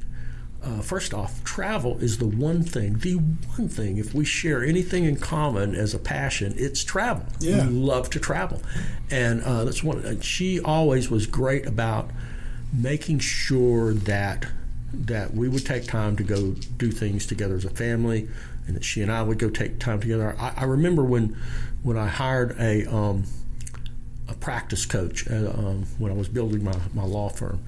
[0.67, 3.99] Uh, first off, travel is the one thing, the one thing.
[3.99, 7.25] If we share anything in common as a passion, it's travel.
[7.39, 7.67] Yeah.
[7.67, 8.61] We love to travel,
[9.11, 9.99] and uh, that's one.
[10.05, 12.11] And she always was great about
[12.73, 14.47] making sure that
[14.93, 18.29] that we would take time to go do things together as a family,
[18.67, 20.35] and that she and I would go take time together.
[20.39, 21.37] I, I remember when
[21.85, 23.25] when I hired a um,
[24.29, 27.63] a practice coach uh, um, when I was building my, my law firm.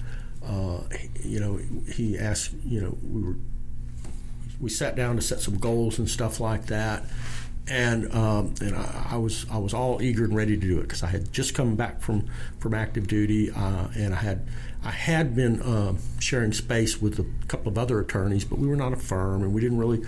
[0.49, 0.81] Uh,
[1.23, 1.59] you know,
[1.93, 3.35] he asked, you know, we were
[4.59, 7.03] we sat down to set some goals and stuff like that,
[7.67, 10.83] and um, and I, I, was I was all eager and ready to do it
[10.83, 12.27] because I had just come back from
[12.59, 14.47] from active duty, uh, and I had
[14.83, 18.75] I had been uh, sharing space with a couple of other attorneys, but we were
[18.75, 20.01] not a firm, and we didn't really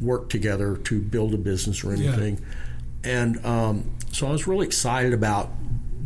[0.00, 2.38] work together to build a business or anything.
[2.38, 3.10] Yeah.
[3.10, 5.50] And um, so I was really excited about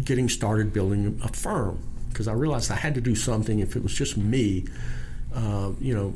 [0.02, 1.78] getting started building a firm
[2.12, 3.58] because I realized I had to do something.
[3.60, 4.66] If it was just me,
[5.34, 6.10] uh, you know,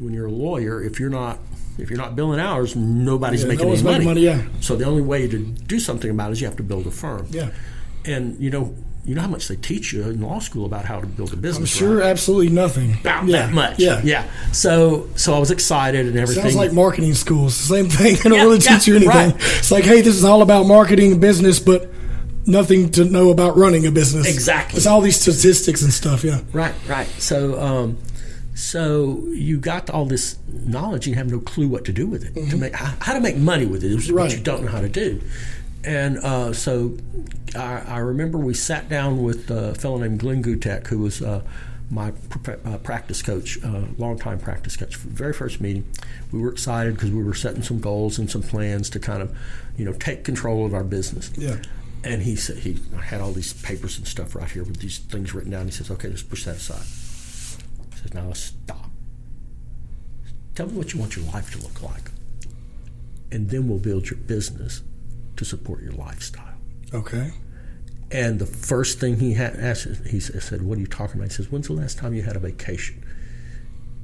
[0.00, 1.38] when you're a lawyer, if you're not
[1.78, 4.04] if you're not billing hours, nobody's yeah, making no any money.
[4.04, 4.20] money.
[4.22, 4.42] Yeah.
[4.60, 6.90] So the only way to do something about it is you have to build a
[6.90, 7.26] firm.
[7.30, 7.50] Yeah.
[8.04, 11.00] And you know, you know how much they teach you in law school about how
[11.00, 11.74] to build a business.
[11.74, 12.06] I'm sure right?
[12.06, 12.94] absolutely nothing.
[13.00, 13.46] About yeah.
[13.46, 13.78] that much.
[13.78, 14.00] Yeah.
[14.04, 14.30] Yeah.
[14.52, 16.44] So so I was excited and everything.
[16.44, 17.58] Sounds like marketing schools.
[17.58, 18.16] The same thing.
[18.22, 19.30] They don't Yeah, really teach yeah, you anything.
[19.30, 19.34] right.
[19.58, 21.90] It's like, hey, this is all about marketing and business, but
[22.46, 24.26] nothing to know about running a business.
[24.32, 24.76] Exactly.
[24.78, 26.24] It's all these statistics and stuff.
[26.24, 26.40] Yeah.
[26.52, 27.06] Right, right.
[27.18, 27.98] So, um,
[28.54, 32.24] so you got all this knowledge, and you have no clue what to do with
[32.24, 32.50] it.
[32.50, 34.24] To make how, how to make money with it is Right.
[34.24, 35.20] what you don't know how to do.
[35.82, 36.96] And uh, so,
[37.54, 41.42] I, I remember we sat down with a fellow named Glenn Gutek, who was uh,
[41.90, 44.96] my pr- uh, practice coach, uh, longtime practice coach.
[44.96, 45.84] Very first meeting,
[46.32, 49.36] we were excited because we were setting some goals and some plans to kind of,
[49.76, 51.30] you know, take control of our business.
[51.36, 51.56] Yeah.
[52.04, 55.32] And he said he had all these papers and stuff right here with these things
[55.32, 55.64] written down.
[55.64, 56.84] He says, "Okay, let's push that aside."
[57.94, 58.90] He says, "Now let's stop.
[60.54, 62.10] Tell me what you want your life to look like,
[63.32, 64.82] and then we'll build your business
[65.36, 66.58] to support your lifestyle."
[66.92, 67.32] Okay.
[68.10, 71.36] And the first thing he had asked, he said, "What are you talking about?" He
[71.36, 73.02] says, "When's the last time you had a vacation?"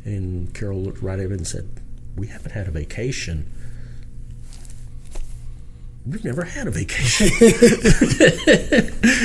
[0.06, 1.68] And Carol looked right at him and said,
[2.16, 3.44] "We haven't had a vacation."
[6.06, 7.28] We've never had a vacation.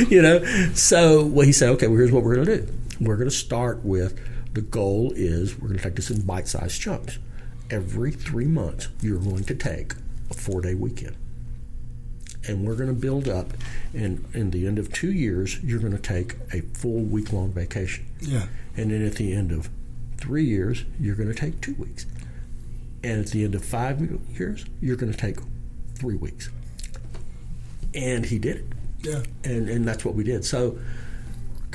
[0.09, 0.43] you know?
[0.73, 2.73] So well, he said, okay, well, here's what we're going to do.
[2.99, 4.19] We're going to start with
[4.55, 7.19] the goal is we're going to take this in bite sized chunks.
[7.69, 9.93] Every three months, you're going to take
[10.31, 11.15] a four day weekend.
[12.47, 13.53] And we're going to build up,
[13.93, 17.51] and in the end of two years, you're going to take a full week long
[17.51, 18.05] vacation.
[18.21, 18.45] Yeah.
[18.77, 19.69] And then at the end of
[20.17, 22.05] three years, you're going to take two weeks.
[23.03, 23.99] And at the end of five
[24.38, 25.38] years, you're going to take
[25.95, 26.49] three weeks.
[27.95, 28.65] And he did it.
[28.99, 29.23] Yeah.
[29.43, 30.43] And, and that's what we did.
[30.45, 30.77] So,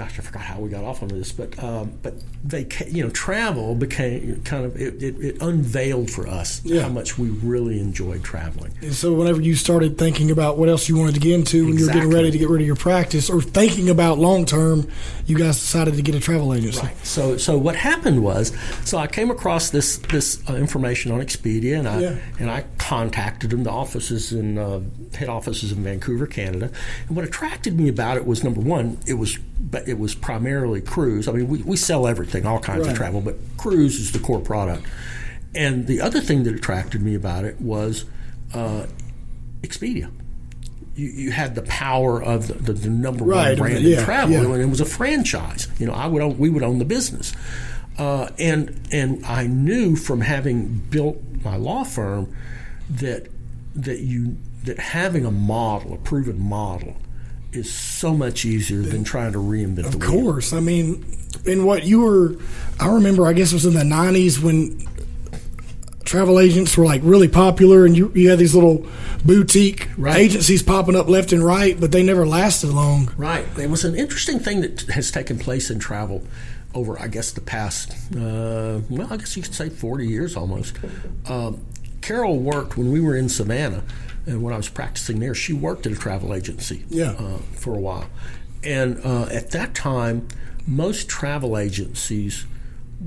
[0.01, 3.11] gosh, I forgot how we got off on this, but um, but they you know
[3.11, 6.83] travel became kind of it, it, it unveiled for us Yeah.
[6.83, 8.73] how much we really enjoyed traveling.
[8.81, 11.77] And so, whenever you started thinking about what else you wanted to get into when
[11.77, 14.89] you were getting ready to get rid of your practice, or thinking about long term,
[15.27, 16.81] you guys decided to get a travel agency.
[16.81, 17.07] Right.
[17.07, 21.79] So, so what happened was, so I came across this this uh, information on Expedia,
[21.79, 22.17] and I Yeah.
[22.39, 24.81] and I contacted them, the offices in uh,
[25.15, 26.71] head offices in Vancouver, Canada.
[27.07, 30.81] And what attracted me about it was number one, it was but it was primarily
[30.81, 31.29] cruise.
[31.29, 32.93] I mean, we, we sell everything, all kinds Right.
[32.93, 34.87] of travel, but cruise is the core product.
[35.55, 38.05] And the other thing that attracted me about it was
[38.55, 38.87] uh,
[39.63, 40.11] Expedia.
[40.95, 44.05] You, you had the power of the, the, the number Right, one brand yeah, in
[44.05, 44.45] travel, yeah.
[44.55, 45.69] and it was a franchise.
[45.79, 47.33] You know, I would own, we would own the business,
[47.99, 52.35] uh, and and I knew from having built my law firm
[52.91, 53.29] that
[53.75, 56.97] that you that having a model, a proven model,
[57.53, 60.03] is so much easier than trying to reinvent the wheel.
[60.03, 60.53] Of course.
[60.53, 61.05] I mean,
[61.45, 62.37] in what you were,
[62.79, 64.87] I remember, I guess it was in the 90s when
[66.05, 68.87] travel agents were like really popular and you, you had these little
[69.25, 70.17] boutique Right.
[70.17, 73.13] agencies popping up left and right, but they never lasted long.
[73.17, 73.47] Right.
[73.59, 76.23] It was an interesting thing that has taken place in travel
[76.75, 80.77] over, I guess, the past, uh, well, I guess you could say 40 years almost.
[81.27, 81.61] Um,
[82.01, 83.83] Carol worked when we were in Savannah,
[84.27, 87.13] and when I was practicing there, she worked at a travel agency Yeah.
[87.13, 88.09] uh, for a while.
[88.63, 90.29] And uh, at that time,
[90.67, 92.45] most travel agencies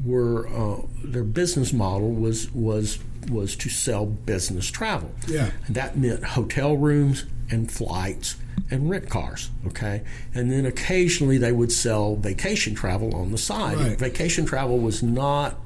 [0.03, 2.97] were uh, their business model was was
[3.29, 5.11] was to sell business travel.
[5.27, 5.51] Yeah.
[5.67, 8.35] And that meant hotel rooms and flights
[8.71, 10.01] and rent cars, okay?
[10.33, 13.77] And then occasionally they would sell vacation travel on the side.
[13.77, 13.97] Right.
[13.99, 15.57] Vacation travel was not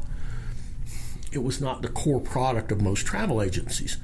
[1.32, 3.98] it was not the core product of most travel agencies.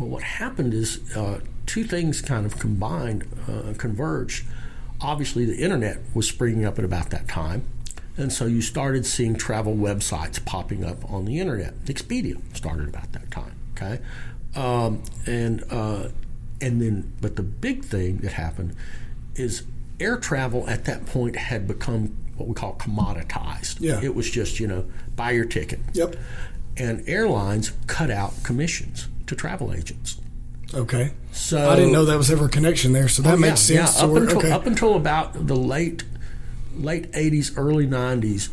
[0.00, 4.46] Well, what happened is uh, two things kind of combined, uh, converged.
[4.98, 7.64] Obviously, the internet was springing up at about that time,
[8.16, 11.74] And so you started seeing travel websites popping up on the internet.
[11.84, 13.52] Expedia started about that time.
[13.76, 14.00] Okay,
[14.56, 16.08] um, and uh,
[16.62, 18.74] and then but the big thing that happened
[19.34, 19.64] is
[19.98, 23.76] air travel at that point had become what we call commoditized.
[23.80, 24.00] Yeah.
[24.02, 25.80] it was just you know buy your ticket.
[25.92, 26.16] Yep.
[26.78, 30.18] And airlines cut out commissions to travel agents.
[30.74, 31.12] Okay.
[31.32, 33.86] So I didn't know that was ever a connection there, so that Oh, makes yeah,
[33.86, 33.98] sense.
[34.02, 34.50] Yeah, up until okay.
[34.50, 36.04] up until about the late
[36.76, 38.50] late '80s, early '90s,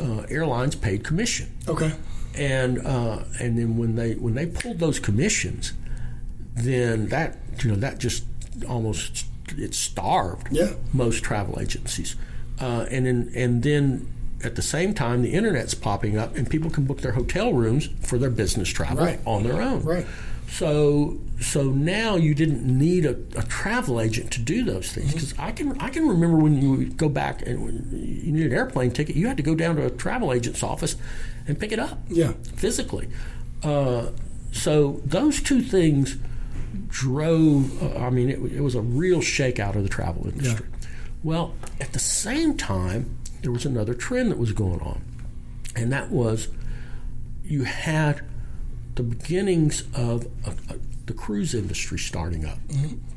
[0.00, 1.92] uh, airlines paid commission, okay.
[2.34, 5.72] and uh, and then when they when they pulled those commissions,
[6.54, 8.24] then that you know that just
[8.68, 9.24] almost
[9.56, 10.72] it starved Yeah.
[10.92, 12.16] most travel agencies,
[12.60, 14.12] uh, and then and then.
[14.44, 17.88] At the same time, the internet's popping up, and people can book their hotel rooms
[18.00, 19.18] for their business travel Right.
[19.24, 19.82] on their own.
[19.82, 20.06] Right.
[20.48, 25.34] So so now you didn't need a, a travel agent to do those things because
[25.38, 29.16] I can I can remember when you go back and you needed an airplane ticket,
[29.16, 30.96] you had to go down to a travel agent's office
[31.48, 32.32] and pick it up Yeah.
[32.54, 33.08] physically.
[33.64, 34.10] Uh,
[34.52, 36.16] so those two things
[36.88, 37.82] drove.
[37.82, 40.66] Uh, I mean, it, it was a real shakeout of the travel industry.
[41.24, 43.15] Well, at the same time,
[43.46, 45.00] there was another trend that was going on,
[45.76, 46.48] and that was
[47.44, 48.20] you had
[48.96, 52.58] the beginnings of uh, uh, the cruise industry starting up,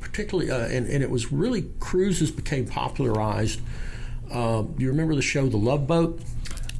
[0.00, 3.60] particularly, uh, and, and it was really cruises became popularized.
[4.30, 6.20] Uh, do you remember the show The Love Boat?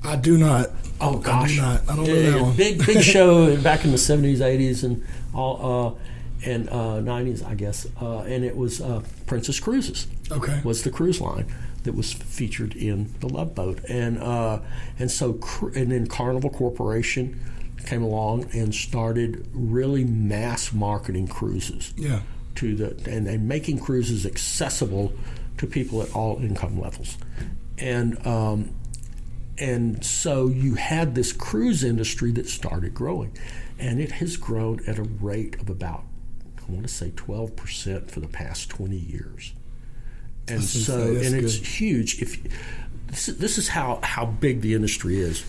[0.05, 0.71] I do not.
[1.01, 1.83] Oh gosh, not.
[1.89, 2.57] I don't know that one.
[2.57, 5.99] Big big show back in the seventies, eighties, and all
[6.47, 6.67] uh, and
[7.05, 7.85] nineties, I guess.
[8.01, 10.61] Uh, and it was uh, Princess Cruises Okay.
[10.63, 11.53] was the cruise line
[11.85, 14.61] that was featured in the Love Boat, and uh,
[14.99, 15.39] and so
[15.75, 17.41] and then Carnival Corporation
[17.87, 21.95] came along and started really mass marketing cruises.
[21.97, 22.21] Yeah.
[22.57, 25.13] to the and, and making cruises accessible
[25.59, 27.17] to people at all income levels,
[27.79, 28.75] and um,
[29.59, 33.37] and so you had this cruise industry that started growing,
[33.79, 36.05] and it has grown at a rate of about
[36.59, 39.53] I want to say twelve percent for the past twenty years,
[40.51, 41.15] and so.
[41.15, 41.67] That's and it's good.
[41.67, 42.23] huge.
[42.23, 42.43] If
[43.09, 45.45] this is, this is how how big the industry is,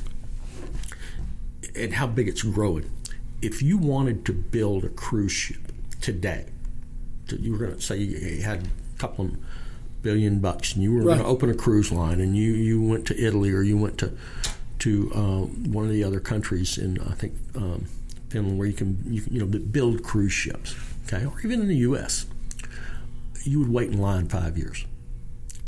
[1.76, 2.90] and how big it's growing.
[3.42, 6.46] If you wanted to build a cruise ship today,
[7.28, 9.38] to- you were going to say you had a couple of
[10.02, 13.06] billion bucks, and you were going to open a cruise line, and you, you went
[13.08, 14.12] to Italy or you went to
[14.80, 17.86] to um, one of the other countries in I think um,
[18.30, 21.68] Finland where you can you, can, you know build cruise ships, okay, or even in
[21.68, 22.26] the U.S.
[23.44, 24.86] You would wait in line five years.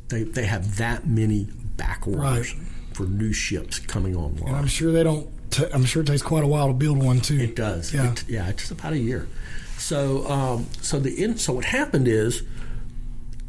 [0.10, 2.68] They they have that many back orders Right.
[2.94, 4.48] for new ships coming online.
[4.50, 5.28] And I'm sure they don't.
[5.74, 7.40] I'm sure it takes quite a while to build one too.
[7.40, 7.94] It does.
[7.94, 8.12] Yeah.
[8.12, 9.28] It, yeah, it's about a year.
[9.78, 12.44] So, um, so the in, so what happened is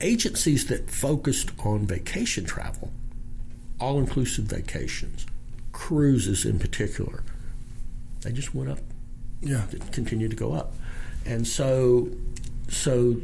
[0.01, 2.91] agencies that focused on vacation travel,
[3.81, 5.27] all inclusive vacations,
[5.73, 7.23] cruises in particular,
[8.23, 8.79] they just went up.
[9.41, 9.65] Yeah.
[9.73, 10.73] It continued to go up,
[11.27, 12.09] and so
[12.69, 13.17] so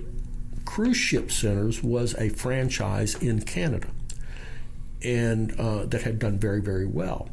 [0.64, 3.88] cruise ship centers was a franchise in Canada,
[5.02, 7.28] and uh, that had done very very well.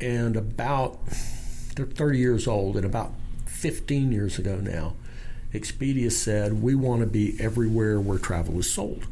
[0.00, 0.98] And about
[1.74, 3.12] they're 30 years old and about
[3.46, 4.94] 15 years ago now
[5.54, 9.06] expedia said we want to be everywhere where travel is sold.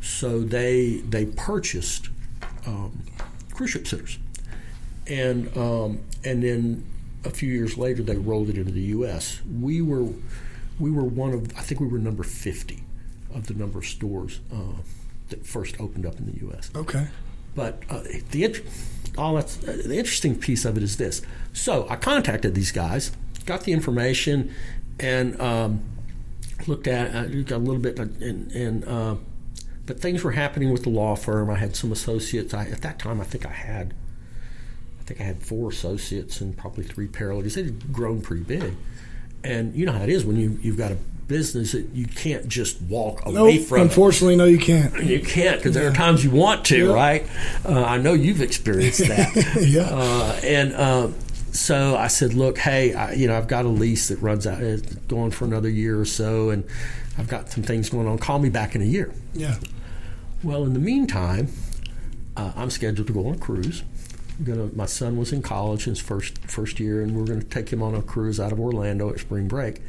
[0.00, 2.08] So they they purchased
[2.66, 3.02] um,
[3.52, 4.18] cruise ship centers.
[5.06, 6.84] And um, and then
[7.24, 10.08] a few years later they rolled it into the US we were
[10.82, 12.82] we were one of I think we were number 50
[13.34, 14.80] of the number of stores uh,
[15.30, 17.06] that first opened up in the US Okay.
[17.54, 18.62] but uh, the int-
[19.18, 21.20] all that's uh, the interesting piece of it is this.
[21.52, 23.12] So I contacted these guys,
[23.44, 24.50] got the information,
[24.98, 25.82] and um,
[26.66, 29.16] looked at uh, got a little bit, uh, and, and uh,
[29.84, 31.50] but things were happening with the law firm.
[31.50, 32.54] I had some associates.
[32.54, 33.92] I, at that time, I think I had,
[35.00, 37.54] I think I had four associates and probably three paralegals.
[37.56, 38.76] They'd grown pretty big,
[39.44, 40.96] and you know how it is when you you've got a
[41.28, 43.66] business that you can't just walk away Nope.
[43.68, 43.78] from.
[43.78, 43.82] it.
[43.82, 45.02] Unfortunately, no, you can't.
[45.02, 46.92] You can't because there are times you want to, Yeah.
[46.92, 47.26] right?
[47.64, 49.56] Uh, I know you've experienced that.
[49.66, 49.88] Yeah.
[49.90, 51.14] Uh, and um,
[51.52, 54.60] so I said, look, hey, I, you know, I've got a lease that runs out,
[54.62, 56.64] it's going for another year or so, and
[57.16, 58.18] I've got some things going on.
[58.18, 59.12] Call me back in a year.
[59.32, 59.56] Yeah.
[60.42, 61.48] Well, in the meantime,
[62.36, 63.84] uh, I'm scheduled to go on a cruise.
[64.44, 67.68] Gonna, my son was in college his first first year, and we're going to take
[67.70, 69.80] him on a cruise out of Orlando at spring break.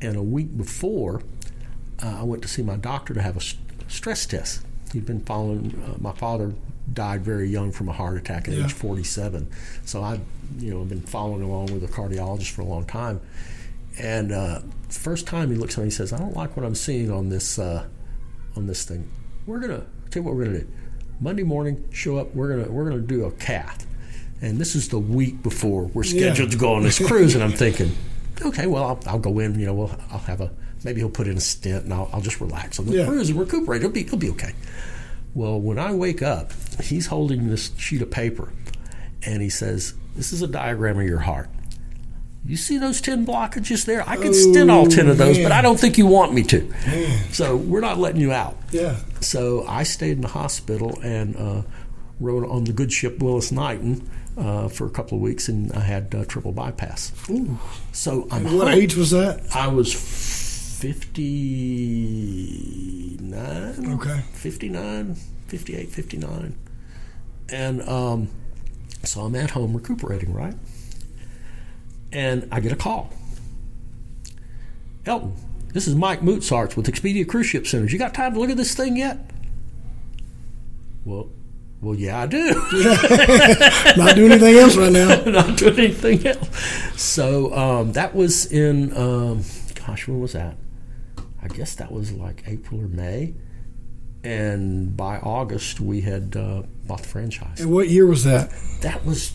[0.00, 1.22] And a week before,
[2.02, 3.56] uh, I went to see my doctor to have a s-
[3.88, 4.62] stress test.
[4.92, 5.80] He'd been following.
[5.86, 6.54] Uh, my father
[6.92, 8.64] died very young from a heart attack at Yeah.
[8.64, 9.48] age 47,
[9.84, 10.20] so I,
[10.58, 13.20] you know, I've been following along with a cardiologist for a long time.
[13.98, 16.74] And uh, first time he looks at me, he says, "I don't like what I'm
[16.74, 17.86] seeing on this uh,
[18.56, 19.08] on this thing.
[19.46, 20.68] We're gonna tell you what we're gonna do.
[21.22, 22.34] Monday morning, show up.
[22.34, 23.86] We're gonna we're gonna do a cath,
[24.40, 26.52] and this is the week before we're scheduled Yeah.
[26.52, 27.36] to go on this cruise.
[27.36, 27.92] And I'm thinking,
[28.44, 29.56] okay, well I'll, I'll go in.
[29.58, 30.50] You know, we'll I'll have a
[30.82, 33.06] maybe he'll put in a stint, and I'll, I'll just relax on the Yeah.
[33.06, 33.82] cruise and recuperate.
[33.82, 34.52] It'll be it'll be okay.
[35.32, 36.50] Well, when I wake up,
[36.82, 38.48] he's holding this sheet of paper,
[39.24, 41.48] and he says, "This is a diagram of your heart."
[42.44, 44.02] You see those 10 blockages there?
[44.08, 45.52] I could stent all 10 of those, but.
[45.52, 46.72] I don't think you want me to.
[47.30, 48.56] So we're not letting you out.
[48.72, 48.96] Yeah.
[49.20, 51.62] So I stayed in the hospital and uh,
[52.18, 55.80] rode on the good ship Willis Knighton uh, for a couple of weeks, and I
[55.80, 57.12] had uh, triple bypass.
[57.30, 57.58] Ooh.
[57.92, 58.76] So I'm What home.
[58.76, 59.40] age was that?
[59.54, 59.92] I was
[63.22, 63.94] 59.
[64.00, 64.20] Okay.
[64.32, 65.14] 59,
[65.46, 66.54] 58, 59.
[67.50, 68.28] And um,
[69.04, 70.54] so I'm at home recuperating, right?
[72.12, 73.10] And I get a call.
[75.06, 75.34] Elton,
[75.72, 77.92] this is Mike Mootsarts with Expedia Cruise Ship Centers.
[77.92, 79.18] You got time to look at this thing yet?
[81.04, 81.30] Well,
[81.80, 82.48] well, yeah, I do.
[83.96, 85.24] Not doing anything else right now.
[85.26, 86.48] not doing anything else.
[87.00, 89.42] So um, that was in, um,
[89.74, 90.56] gosh, when was that?
[91.42, 93.34] I guess that was like April or May.
[94.22, 97.60] And by August, we had uh, bought the franchise.
[97.60, 98.52] And what year was that?
[98.82, 99.32] That was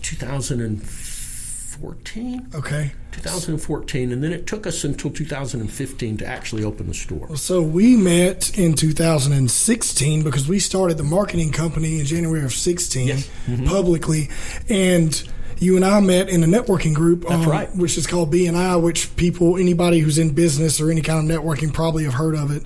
[1.81, 2.49] 2014.
[2.55, 2.91] Okay.
[3.11, 4.11] 2014.
[4.11, 7.35] And then it took us until 2015 to actually open the store.
[7.35, 13.07] So we met in 2016 because we started the marketing company in January of 16
[13.07, 13.29] Yes.
[13.47, 13.65] Mm-hmm.
[13.67, 14.29] publicly,
[14.69, 15.21] and
[15.59, 17.29] you and I met in a networking group.
[17.29, 17.73] um, right.
[17.75, 21.73] Which is called BNI, which people, anybody who's in business or any kind of networking,
[21.73, 22.63] probably have heard of it.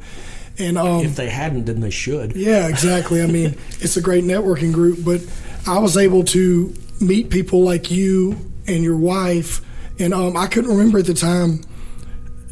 [0.60, 2.36] And um, If they hadn't, then they should.
[2.36, 3.21] yeah, exactly.
[3.21, 5.21] I mean, it's a great networking group, but
[5.65, 9.62] I was able to meet people like you and your wife,
[10.00, 11.62] and um, I couldn't remember at the time.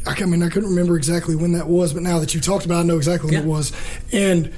[0.06, 2.78] I, mean, I couldn't remember exactly when that was, but now that you talked about,
[2.78, 3.72] it, I know exactly when it was.
[4.12, 4.52] And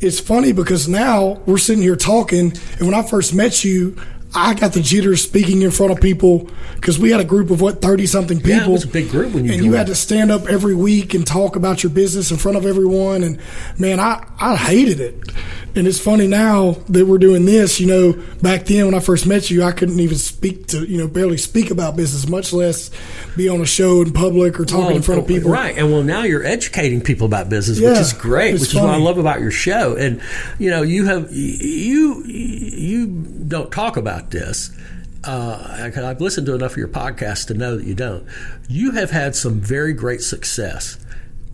[0.00, 3.96] it's funny because now we're sitting here talking, and when I first met you,
[4.34, 7.60] I got the jitters speaking in front of people because we had a group of
[7.60, 8.50] what thirty something people.
[8.50, 10.74] Yeah, it was a big group when you and you had to stand up every
[10.74, 13.22] week and talk about your business in front of everyone.
[13.22, 13.40] And
[13.78, 15.16] man, I I hated it.
[15.74, 17.80] And it's funny now that we're doing this.
[17.80, 20.98] You know, back then when I first met you, I couldn't even speak to you
[20.98, 22.90] know barely speak about business, much less
[23.36, 25.50] be on a show in public or talking in front of people.
[25.50, 25.76] Right.
[25.76, 28.96] And well, now you're educating people about business, which is great, which is what I
[28.96, 29.96] love about your show.
[29.96, 30.20] And,
[30.58, 34.70] you know, you have, you, you don't talk about this.
[35.24, 38.26] Uh, I've listened to enough of your podcasts to know that you don't.
[38.68, 40.98] You have had some very great success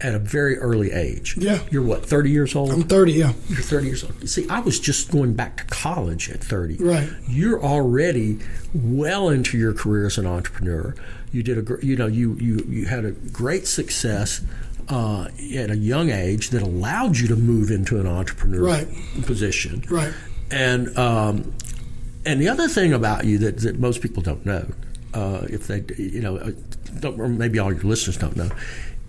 [0.00, 1.36] at a very early age.
[1.38, 1.58] Yeah.
[1.70, 2.70] You're what, 30 years old?
[2.70, 3.12] I'm 30.
[3.12, 3.32] Yeah.
[3.48, 4.28] You're 30 years old.
[4.28, 6.76] See, I was just going back to college at 30.
[6.76, 7.08] Right.
[7.28, 8.38] You're already
[8.74, 10.94] well into your career as an entrepreneur.
[11.32, 14.42] You did a, you know, you you you had a great success
[14.88, 15.24] uh,
[15.56, 18.88] at a young age that allowed you to move into an entrepreneur Right.
[19.22, 19.82] position.
[19.90, 20.12] Right.
[20.50, 21.52] And um,
[22.26, 24.66] and the other thing about you that, that most people don't know,
[25.14, 28.50] uh, if they you know, uh, or maybe all your listeners don't know,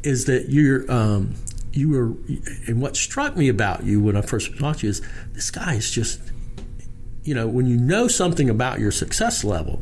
[0.04, 1.34] is that you're um,
[1.74, 2.14] you were.
[2.68, 5.02] And what struck me about you when I first to you is
[5.34, 6.22] this guy is just,
[7.24, 9.82] you know, when you know something about your success level.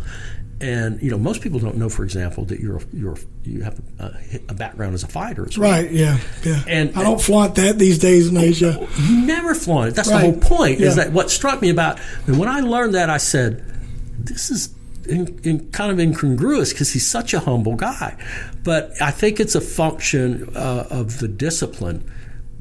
[0.61, 4.13] And you know, most people don't know, for example, that you're you're you have a,
[4.47, 5.69] a background as a fighter as well.
[5.69, 5.91] Right.
[5.91, 6.17] Yeah.
[6.45, 6.63] Yeah.
[6.67, 8.87] And- I don't flaunt that these days in Asia.
[8.97, 9.95] You never flaunt it.
[9.95, 10.21] That's Right.
[10.21, 10.79] the whole point.
[10.79, 11.99] Is that what struck me about?
[12.25, 13.65] And when I learned that, I said,
[14.17, 14.69] "This is
[15.09, 18.15] in, in kind of incongruous because he's such a humble guy."
[18.63, 22.09] But I think it's a function uh, of the discipline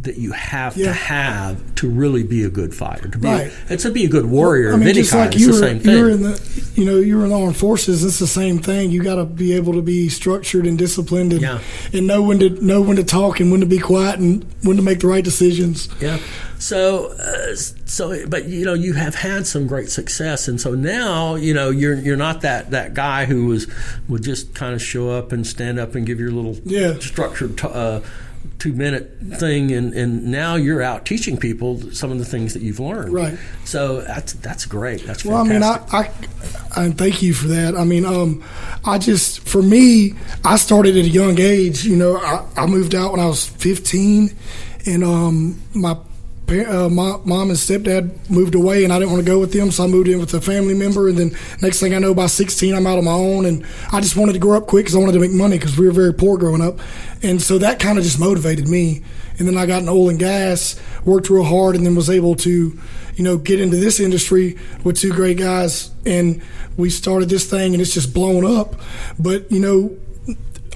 [0.04, 0.86] that you have Yeah.
[0.86, 3.52] to have to really be a good fighter, to be Right.
[3.68, 5.26] and to be a good warrior I of mean, any just kind.
[5.26, 5.96] like it's you the same thing.
[5.98, 6.40] you're in the,
[6.76, 8.04] you know, you're in the armed forces.
[8.04, 8.90] It's the same thing.
[8.90, 11.58] You got to be able to be structured and disciplined, and, Yeah.
[11.92, 14.76] and know when to know when to talk and when to be quiet and when
[14.76, 15.88] to make the right decisions.
[16.00, 16.18] Yeah.
[16.58, 21.34] So, uh, so, but you know, you have had some great success, and so now,
[21.34, 23.66] you know, you're you're not that that guy who was
[24.08, 26.94] would just kind of show up and stand up and give your little Yeah.
[27.00, 27.58] structured.
[27.58, 28.00] T- uh,
[28.64, 32.62] Two minute thing, and, and now you're out teaching people some of the things that
[32.62, 33.12] you've learned.
[33.12, 33.38] Right.
[33.66, 35.04] So that's that's great.
[35.04, 35.62] That's Well, I mean.
[35.62, 36.10] I, I,
[36.74, 37.76] I thank you for that.
[37.76, 38.42] I mean, um,
[38.82, 40.14] I just, for me,
[40.46, 41.84] I started at a young age.
[41.84, 44.34] You know, I, I moved out when I was 15,
[44.86, 45.98] and um, my,
[46.50, 49.70] uh, my mom and stepdad moved away, and I didn't want to go with them,
[49.70, 51.08] so I moved in with a family member.
[51.08, 54.00] And then next thing I know, by 16, I'm out on my own, and I
[54.00, 55.92] just wanted to grow up quick because I wanted to make money because we were
[55.92, 56.78] very poor growing up,
[57.22, 59.02] and so that kind of just motivated me.
[59.38, 62.36] And then I got in oil and gas, worked real hard, and then was able
[62.36, 62.78] to
[63.16, 66.42] you know, get into this industry with two great guys, and
[66.76, 68.74] we started this thing, and it's just blown up.
[69.18, 69.96] But you know,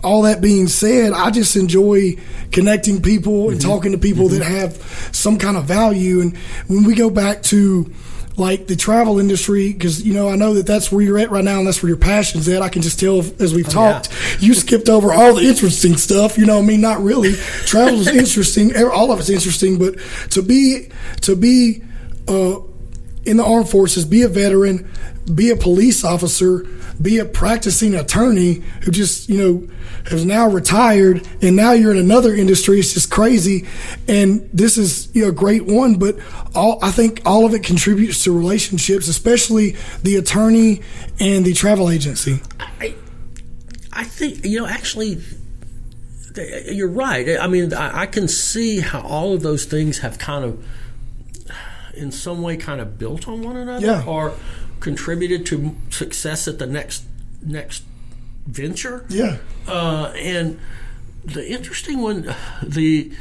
[0.03, 2.17] all that being said, I just enjoy
[2.53, 4.77] connecting people and talking to people that have
[5.13, 6.21] some kind of value.
[6.21, 6.37] And
[6.69, 7.93] when we go back to
[8.37, 11.43] like the travel industry, because you know I know that that's where you're at right
[11.45, 12.63] now, and that's where your passion's at.
[12.63, 16.39] I can just tell as we've talked, you skipped over all the interesting stuff.
[16.39, 17.35] You know, what I mean, not really.
[17.67, 18.77] Travel is interesting.
[18.77, 19.97] All of it's interesting, but
[20.31, 20.89] to be
[21.23, 21.83] to be
[22.29, 22.61] uh,
[23.25, 24.89] in the armed forces, be a veteran,
[25.35, 26.65] be a police officer,
[27.01, 29.75] be a practicing attorney who just, you know,
[30.11, 32.81] has now retired and now you're in another industry.
[32.81, 33.67] It's just crazy.
[34.09, 36.17] And this is you know, a great one, but
[36.55, 40.83] all, I think all of it contributes to relationships, especially the attorney
[41.21, 42.41] and the travel agency.
[42.59, 42.95] I,
[43.93, 45.23] I think, you know, actually,
[46.71, 47.39] you're right.
[47.39, 50.65] I mean, I, I can see how all of those things have kind of,
[51.95, 54.05] in some way, kind of built on one another Yeah.
[54.07, 54.35] or
[54.81, 57.05] contributed to success at the next
[57.43, 57.85] next
[58.47, 59.05] venture.
[59.09, 59.39] Yeah.
[59.67, 60.59] Uh, and
[61.25, 63.13] the interesting one, the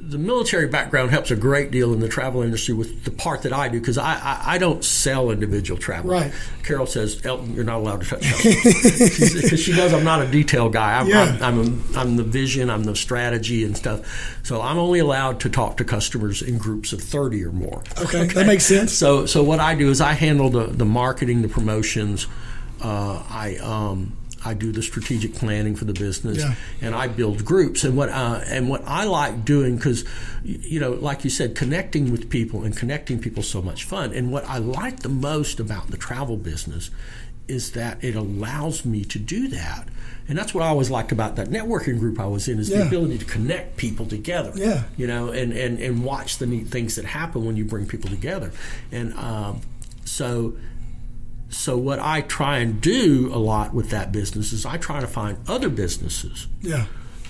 [0.00, 3.52] the military background helps a great deal in the travel industry with the part that
[3.52, 6.10] I do because I, I, I don't sell individual travel.
[6.10, 6.32] Right.
[6.62, 10.68] Carol says, Elton, you're not allowed to touch because she knows I'm not a detail
[10.68, 10.98] guy.
[10.98, 11.36] I'm, Yeah.
[11.40, 14.40] I'm, I'm, a, I'm the vision, I'm the strategy and stuff.
[14.44, 17.82] So I'm only allowed to talk to customers in groups of 30 or more.
[18.00, 18.92] Okay, that makes sense.
[18.92, 22.26] So, so what I do is I handle the, the marketing, the promotions.
[22.80, 24.16] Uh, I um,
[24.48, 26.54] I do the strategic planning for the business, Yeah.
[26.80, 27.84] and I build groups.
[27.84, 30.04] And what uh, and what I like doing because
[30.42, 34.12] you know, like you said, connecting with people and connecting people is so much fun.
[34.14, 36.90] And what I like the most about the travel business
[37.46, 39.88] is that it allows me to do that.
[40.28, 42.86] And that's what I always liked about that networking group I was in is the
[42.86, 44.82] ability to connect people together Yeah.
[44.98, 48.10] you know, and, and, and watch the neat things that happen when you bring people
[48.10, 48.52] together.
[48.92, 49.62] And um,
[50.04, 50.56] so,
[51.48, 55.06] so what I try and do a lot with that business is I try to
[55.06, 56.86] find other businesses Yeah.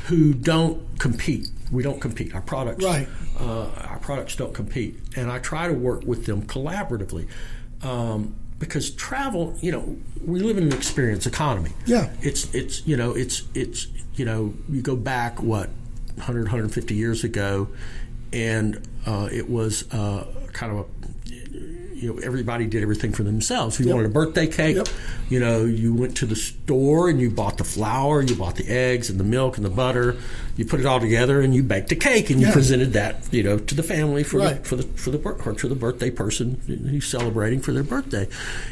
[0.06, 1.48] who don't compete.
[1.70, 2.34] We don't compete.
[2.34, 3.08] Our products, Right.
[3.38, 7.26] uh, our products don't compete, and I try to work with them collaboratively.
[7.82, 11.70] Um, because travel, you know, we live in an experience economy.
[11.86, 12.10] Yeah.
[12.22, 15.68] It's it's you know it's it's you know you go back what
[16.16, 17.68] 100 150 years ago,
[18.32, 20.84] and uh, it was uh, kind of a
[22.00, 23.74] you know everybody did everything for themselves.
[23.74, 23.94] If you Yep.
[23.96, 24.88] wanted a birthday cake, Yep.
[25.28, 28.68] you know you went to the store and you bought the flour, you bought the
[28.68, 30.16] eggs and the milk and the butter.
[30.56, 32.52] You put it all together and you baked a cake and you Yeah.
[32.52, 34.62] presented that you know to the family for Right.
[34.62, 38.26] the, for the for the or to the birthday person who's celebrating for their birthday,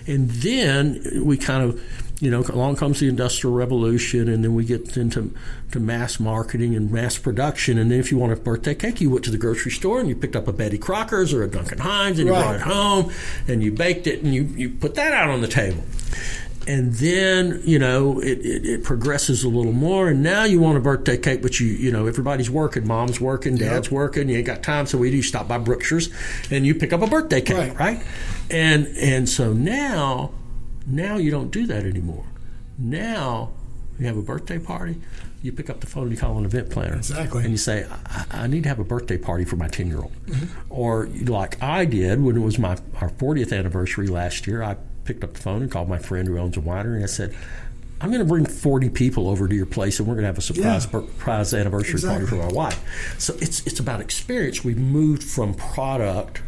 [0.06, 1.80] and then we kind of
[2.20, 5.34] you know along comes the industrial revolution and then we get into
[5.72, 7.76] to mass marketing and mass production.
[7.78, 10.08] And then if you want a birthday cake you went to the grocery store and
[10.08, 13.12] you picked up a Betty Crocker's or a Duncan Hines and you brought it home
[13.46, 15.82] and you baked it and you, you put that out on the table.
[16.68, 20.08] And then you know it, it, it progresses a little more.
[20.08, 22.86] And now you want a birthday cake but you you know everybody's working.
[22.88, 23.56] Mom's working.
[23.56, 24.28] Dad's working.
[24.30, 25.22] You ain't got time so we do?
[25.22, 26.08] Stop by Brookshire's
[26.50, 27.78] and you pick up a birthday cake Right.
[27.78, 28.02] right,
[28.50, 30.32] and and so now
[30.86, 32.24] now you don't do that anymore
[32.78, 33.50] now
[33.98, 35.00] you have a birthday party
[35.42, 37.42] you pick up the phone and you call an event planner Exactly.
[37.42, 39.98] and you say I, I need to have a birthday party for my 10 year
[39.98, 40.72] old Mm-hmm.
[40.72, 45.22] or like i did when it was my our 40th anniversary last year i picked
[45.24, 47.34] up the phone and called my friend who owns a winery and i said
[48.00, 50.38] i'm going to bring 40 people over to your place and we're going to have
[50.38, 51.00] a surprise Yeah.
[51.00, 52.26] surprise anniversary Exactly.
[52.26, 56.42] party for my wife so it's it's about experience we've moved from product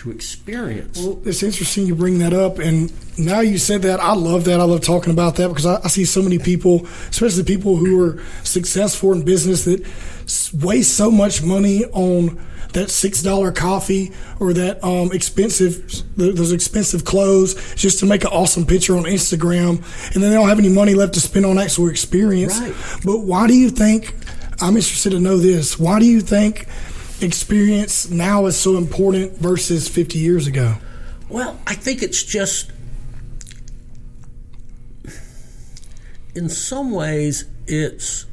[0.00, 4.00] to experience Well, it's interesting you bring that up, and now you said that.
[4.00, 4.58] I love that.
[4.58, 8.02] I love talking about that because I, I see so many people, especially people who
[8.02, 9.86] are successful in business, that
[10.64, 12.40] waste so much money on
[12.72, 18.30] that six dollar coffee or that um, expensive those expensive clothes just to make an
[18.30, 19.76] awesome picture on Instagram,
[20.14, 22.58] and then they don't have any money left to spend on actual experience.
[22.58, 22.74] Right.
[23.04, 24.14] But why do you think?
[24.62, 25.78] I'm interested to know this.
[25.78, 26.66] Why do you think?
[27.22, 30.76] Experience now is so important versus 50 years ago.
[31.28, 32.72] Well, I think it's just,
[36.34, 38.26] in some ways, it's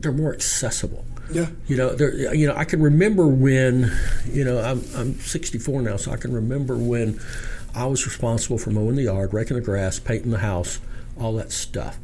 [0.00, 1.04] they're more accessible.
[1.30, 1.46] Yeah.
[1.66, 2.34] You know, there.
[2.34, 3.92] You know, I can remember when,
[4.30, 7.20] you know, I'm I'm 64 now, so I can remember when
[7.74, 10.78] I was responsible for mowing the yard, raking the grass, painting the house,
[11.20, 11.98] all that stuff.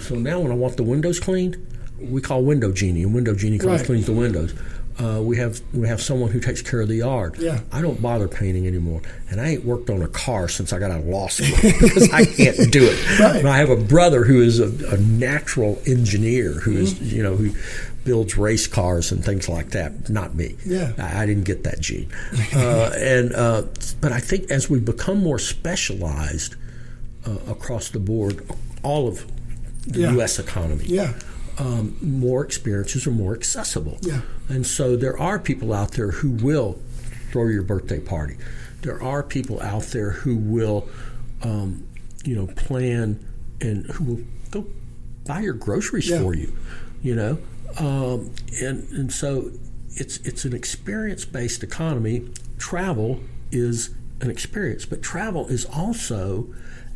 [0.00, 1.56] So now, when I want the windows cleaned,
[2.00, 3.86] we call Window Genie, and Window Genie comes Right.
[3.86, 4.54] cleans the windows.
[4.96, 7.34] Uh, we have we have someone who takes care of the yard.
[7.38, 7.60] Yeah.
[7.72, 10.92] I don't bother painting anymore, and I ain't worked on a car since I got
[10.92, 11.48] out of law school
[11.80, 13.18] because I can't do it.
[13.20, 13.36] Right.
[13.36, 17.16] And I have a brother who is a, a natural engineer who is Mm-hmm.
[17.16, 17.50] you know who
[18.04, 20.08] builds race cars and things like that.
[20.10, 20.54] Not me.
[20.64, 20.92] Yeah.
[20.98, 22.08] I, I didn't get that gene.
[22.54, 23.62] uh, and uh,
[24.00, 26.54] but I think as we become more specialized
[27.26, 28.46] uh, across the board,
[28.82, 29.24] all of
[29.86, 30.12] the Yeah.
[30.12, 30.38] U.S.
[30.38, 31.14] economy Yeah.
[31.58, 33.98] um, more experiences are more accessible.
[34.02, 34.22] Yeah.
[34.48, 36.78] And so there are people out there who will
[37.30, 38.36] throw your birthday party.
[38.82, 40.88] There are people out there who will,
[41.42, 41.86] um,
[42.24, 43.18] you know, plan
[43.60, 44.20] and who will
[44.50, 44.66] go
[45.26, 46.20] buy your groceries Yeah.
[46.20, 46.52] for you.
[47.02, 47.38] You know,
[47.78, 48.30] um,
[48.62, 49.50] and and so
[49.90, 52.28] it's it's an experience based economy.
[52.58, 53.20] Travel
[53.52, 56.46] is an experience, but travel is also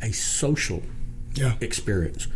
[0.01, 0.83] a social
[1.35, 1.55] Yeah.
[1.61, 2.27] experience.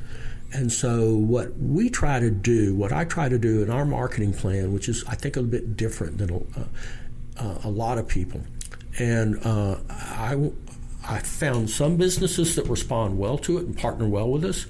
[0.51, 4.33] And so, what we try to do, what I try to do in our marketing
[4.33, 8.41] plan, which is, I think, a bit different than a, uh, a lot of people,
[8.99, 10.51] and uh, I,
[11.07, 14.67] I found some businesses that respond well to it and partner well with us.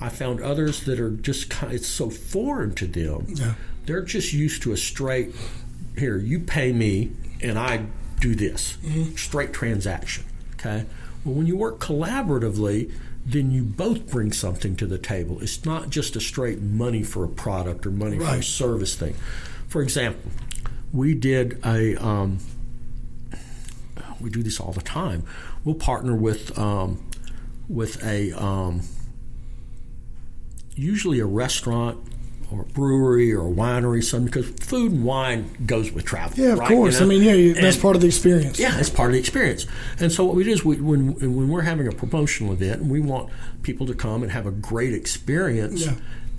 [0.00, 3.26] I found others that are just kind it's so foreign to them.
[3.28, 3.54] Yeah.
[3.86, 5.34] They're just used to a straight,
[5.96, 7.86] here, you pay me and I
[8.20, 8.76] do this,
[9.16, 10.24] straight transaction.
[10.54, 10.84] Okay?
[11.24, 12.92] Well, when you work collaboratively,
[13.24, 15.40] then you both bring something to the table.
[15.40, 19.14] It's not just a straight money for a product or money for a service thing.
[19.68, 20.30] For example,
[20.92, 22.38] we did a, um,
[24.20, 25.24] we do this all the time.
[25.64, 27.00] We'll partner with, um,
[27.68, 28.82] with a, um,
[30.74, 31.98] usually a restaurant
[32.52, 36.38] or brewery or a winery, something because food and wine goes with travel.
[36.38, 36.70] Yeah, of right?
[36.70, 37.00] You course.
[37.00, 37.06] know?
[37.06, 38.58] I mean, yeah, you- that's And- part of the experience.
[38.58, 39.66] yeah, it's part of the experience.
[39.98, 42.90] And so what we do is we, when when we're having a promotional event and
[42.90, 43.30] we want
[43.62, 45.86] people to come and have a great experience.
[45.86, 45.94] Yeah.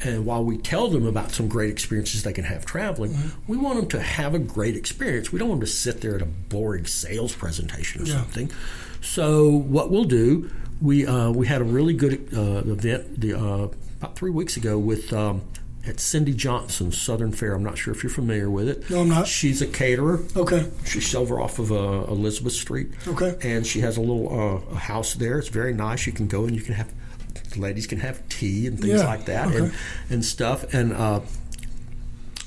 [0.05, 3.29] And while we tell them about some great experiences they can have traveling, Mm-hmm.
[3.51, 5.31] we want them to have a great experience.
[5.31, 8.15] We don't want them to sit there at a boring sales presentation or Yeah.
[8.17, 8.51] something.
[9.01, 10.49] So what we'll do,
[10.81, 13.67] we uh, we had a really good uh, event the uh,
[14.01, 15.41] about three weeks ago with um,
[15.85, 17.53] at Cindy Johnson's Southern Fair.
[17.53, 18.89] I'm not sure if you're familiar with it.
[18.89, 19.27] No, I'm not.
[19.27, 20.21] She's a caterer.
[20.35, 20.69] Okay.
[20.85, 22.89] She's over off of uh, Elizabeth Street.
[23.07, 23.35] Okay.
[23.41, 25.39] And she has a little uh, house there.
[25.39, 26.05] It's very nice.
[26.07, 26.89] You can go and you can have,
[27.51, 29.57] the ladies can have tea and things Yeah, like that okay.
[29.57, 29.73] and,
[30.09, 30.73] and stuff.
[30.73, 31.19] And uh,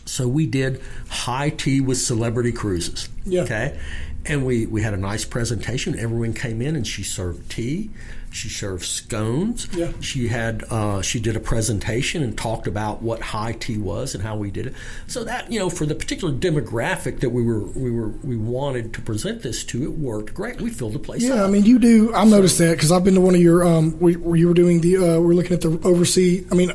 [0.06, 0.80] so we did
[1.10, 3.08] high tea with celebrity cruises.
[3.24, 3.42] Yeah.
[3.42, 3.78] Okay.
[4.24, 5.98] And we, we had a nice presentation.
[5.98, 7.90] Everyone came in and she served tea.
[8.36, 9.66] She served scones.
[9.74, 9.92] Yeah.
[10.00, 14.22] She had uh, she did a presentation and talked about what high tea was and
[14.22, 14.74] how we did it.
[15.06, 18.92] So that you know for the particular demographic that we were we were we wanted
[18.94, 20.60] to present this to, it worked great.
[20.60, 21.48] We filled the place Yeah, up.
[21.48, 22.14] I mean, you do.
[22.14, 24.54] I've noticed that because I've been to one of your um, where, where you were
[24.54, 24.96] doing the.
[24.98, 26.46] Uh, we're looking at the overseas.
[26.52, 26.72] I mean,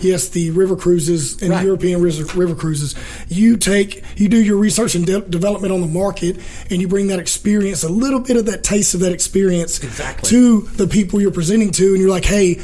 [0.00, 1.64] yes, the river cruises and Right.
[1.64, 2.94] European river, river cruises.
[3.28, 6.36] You take, you do your research and de- development on the market,
[6.70, 10.28] and you bring that experience, a little bit of that taste of that experience, Exactly.
[10.30, 12.60] to the people you're presenting to, and you're like, hey,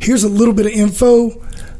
[0.00, 1.30] here's a little bit of info.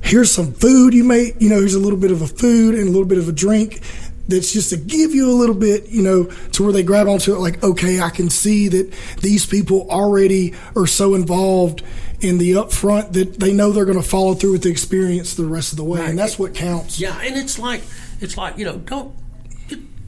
[0.03, 2.85] Here's some food you may, you know, here's a little bit of a food and
[2.89, 3.81] a little bit of a drink
[4.29, 7.35] that's just to give you a little bit, you know, to where they grab onto
[7.35, 11.83] it like, okay, I can see that these people already are so involved
[12.21, 15.45] in the upfront that they know they're going to follow through with the experience the
[15.45, 16.01] rest of the way.
[16.01, 16.11] Right.
[16.11, 16.99] And that's what counts.
[17.01, 17.83] Yeah, and it's like
[18.21, 19.15] it's like you know don't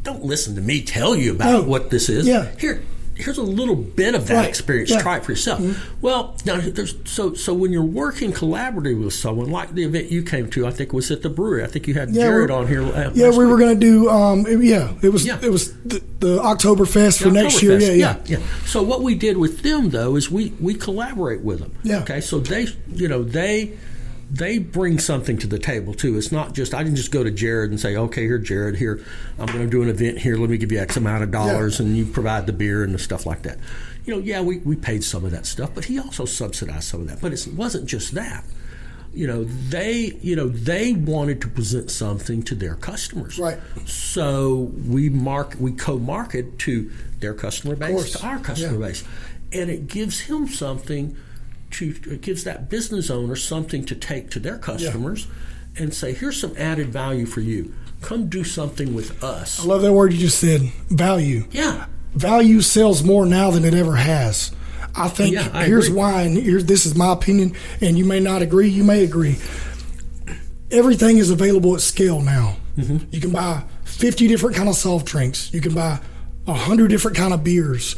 [0.02, 1.62] don't listen to me tell you about No.
[1.62, 2.26] what this is.
[2.26, 2.48] Yeah.
[2.58, 2.82] Here,
[3.18, 4.48] here's a little bit of that Right.
[4.48, 4.90] experience.
[4.90, 4.96] Yeah.
[4.96, 5.02] Mm-hmm.
[5.02, 5.60] Try it for yourself.
[6.00, 10.22] Well, now there's so so when you're working collaboratively with someone like the event you
[10.22, 11.64] came to, I think was at the brewery.
[11.64, 12.82] I think you had Yeah, Jared on here.
[12.82, 14.08] uh, Yeah, we were going to do.
[14.08, 15.26] Um, it- yeah, it was.
[15.26, 15.38] Yeah.
[15.42, 17.78] It was the, the Oktoberfest for next year.
[17.78, 21.58] Yeah, yeah, yeah, So what we did with them though is we we collaborate with
[21.60, 21.72] them.
[21.82, 22.00] Yeah.
[22.02, 22.20] Okay.
[22.20, 23.72] So they you know they
[24.30, 26.18] they bring something to the table too.
[26.18, 29.04] It's not just I didn't just go to Jared and say, okay, here, Jared, here,
[29.38, 30.36] I'm going to do an event here.
[30.36, 32.98] Let me give you X amount of dollars, and you provide the beer and the
[32.98, 33.58] stuff like that.
[34.04, 37.00] You know, yeah, we, we paid some of that stuff, but he also subsidized some
[37.02, 37.20] of that.
[37.20, 38.44] But it wasn't just that.
[39.14, 43.38] You know, they you know they wanted to present something to their customers.
[43.38, 43.58] Right.
[43.86, 48.88] So we mark we co-market to their customer base to our customer Yeah.
[48.88, 49.04] base,
[49.52, 51.16] and it gives him something
[51.72, 55.26] to it gives that business owner something to take to their customers
[55.76, 57.74] and say, here's some added value for you.
[58.00, 59.60] Come do something with us.
[59.60, 60.62] I love that word you just said.
[60.88, 61.44] Value.
[61.50, 61.86] Yeah.
[62.14, 64.50] value sells more now than it ever has.
[64.94, 65.98] I think Yeah, I here's agree.
[65.98, 69.36] why, and here's this is my opinion, and you may not agree, you may agree.
[70.70, 72.56] Everything is available at scale now.
[72.76, 73.06] Mm-hmm.
[73.10, 75.52] You can buy 50 different kind of soft drinks.
[75.52, 76.00] You can buy
[76.44, 77.96] 100 different kind of beers.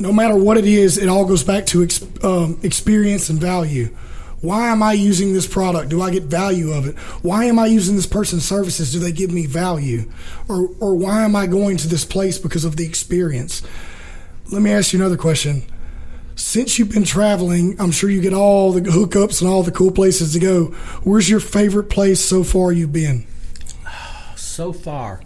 [0.00, 3.94] No matter what it is, it all goes back to ex, um, experience and value.
[4.40, 5.90] Why am I using this product?
[5.90, 6.98] Do I get value of it?
[7.20, 8.92] Why am I using this person's services?
[8.92, 10.10] Do they give me value?
[10.48, 13.62] Or, or why am I going to this place because of the experience?
[14.50, 15.64] Let me ask you another question.
[16.34, 19.90] Since you've been traveling, I'm sure you get all the hookups and all the cool
[19.90, 20.64] places to go.
[21.04, 23.26] Where's your favorite place so far you've been?
[24.36, 25.22] So far,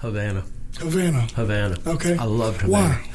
[0.00, 0.44] Havana.
[0.78, 1.26] Havana.
[1.34, 1.76] Havana.
[1.86, 2.16] Okay.
[2.16, 2.94] I loved Havana.
[2.94, 3.10] Why?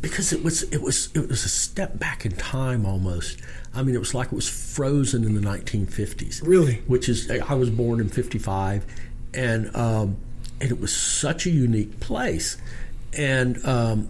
[0.00, 3.40] Because it was it was it was a step back in time almost.
[3.74, 6.46] I mean, it was like it was frozen in the 1950s.
[6.46, 6.76] Really?
[6.86, 8.84] Which is I was born in 55,
[9.34, 10.16] and um,
[10.60, 12.56] and it was such a unique place,
[13.16, 14.08] and um,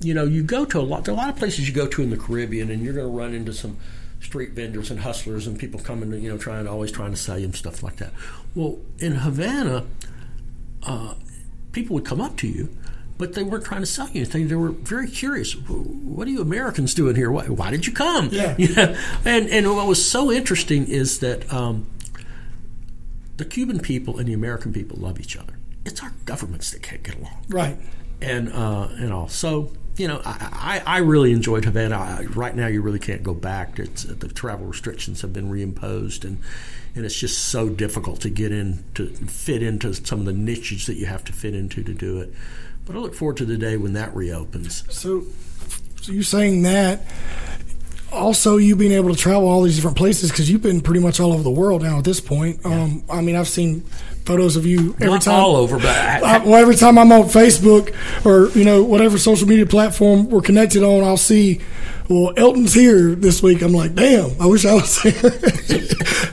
[0.00, 1.04] you know you go to a lot.
[1.04, 3.10] There are a lot of places you go to in the Caribbean, and you're going
[3.10, 3.76] to run into some
[4.20, 7.38] street vendors and hustlers and people coming to you know trying always trying to sell
[7.38, 8.12] you stuff like that.
[8.54, 9.84] Well, in Havana,
[10.82, 11.14] uh,
[11.76, 12.70] people would come up to you,
[13.18, 14.48] but they weren't trying to sell you anything.
[14.48, 15.52] They were very curious.
[15.52, 17.30] What are you Americans doing here?
[17.30, 18.30] Why, why did you come?
[18.32, 18.56] Yeah.
[19.24, 21.86] And and what was so interesting is that um,
[23.36, 25.52] the Cuban people and the American people love each other.
[25.86, 27.78] It's our governments that can't get along Right.
[28.20, 29.28] and uh, and all.
[29.28, 31.96] So you know, I, I, I really enjoyed Havana.
[31.96, 33.78] I, right now, you really can't go back.
[33.78, 36.38] It's, the travel restrictions have been reimposed, and
[36.94, 40.84] and it's just so difficult to get in to fit into some of the niches
[40.86, 42.34] that you have to fit into to do it.
[42.84, 44.84] But I look forward to the day when that reopens.
[44.94, 45.24] So,
[46.02, 47.00] so you're saying that
[48.12, 51.20] also you being able to travel all these different places because you've been pretty much
[51.20, 52.64] all over the world now at this point.
[52.64, 53.84] Um, I mean, I've seen
[54.26, 55.40] photos of you every Not time.
[55.40, 57.94] all over, but I, I, well, every time I'm on Facebook
[58.26, 61.60] or you know whatever social media platform we're connected on, I'll see.
[62.08, 63.62] Well, Elton's here this week.
[63.62, 65.32] I'm like, damn, I wish I was there.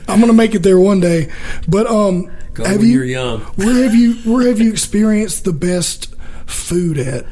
[0.08, 1.30] I'm gonna make it there one day.
[1.66, 2.92] But um, go have when you?
[2.98, 3.40] you're young.
[3.56, 4.14] Where have you?
[4.30, 6.14] Where have you experienced the best
[6.46, 7.24] food at?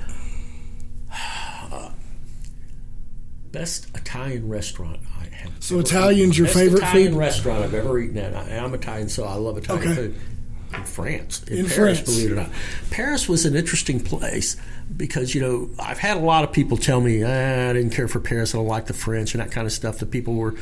[3.51, 5.53] Best Italian restaurant I have.
[5.61, 7.19] So Italian's your favorite Italian food?
[7.19, 8.35] restaurant I've ever eaten at.
[8.35, 9.95] I, I'm Italian, so I love Italian Okay.
[9.95, 10.15] food.
[10.75, 12.03] In France, in, In Paris, France.
[12.03, 12.51] believe it or not,
[12.91, 14.57] Paris was an interesting place
[14.97, 18.09] because you know I've had a lot of people tell me ah, I didn't care
[18.09, 19.99] for Paris, I don't like the French and that kind of stuff.
[19.99, 20.55] The people were,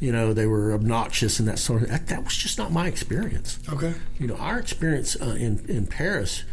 [0.00, 1.88] you know, they were obnoxious and that sort of.
[1.88, 3.58] That, that was just not my experience.
[3.68, 3.94] Okay.
[4.18, 6.44] You know, our experience uh, in in Paris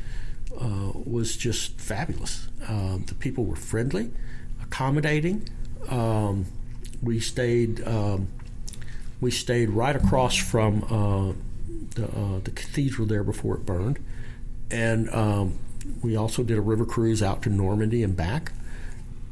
[0.60, 2.48] uh, was just fabulous.
[2.68, 4.12] Um, the people were friendly,
[4.62, 5.48] accommodating.
[5.90, 6.46] Um,
[7.02, 8.28] we stayed um,
[9.22, 11.34] we stayed right across from uh,
[11.96, 14.00] the uh, the cathedral there before it burned,
[14.72, 15.60] and um,
[16.02, 18.52] we also did a river cruise out to Normandy and back.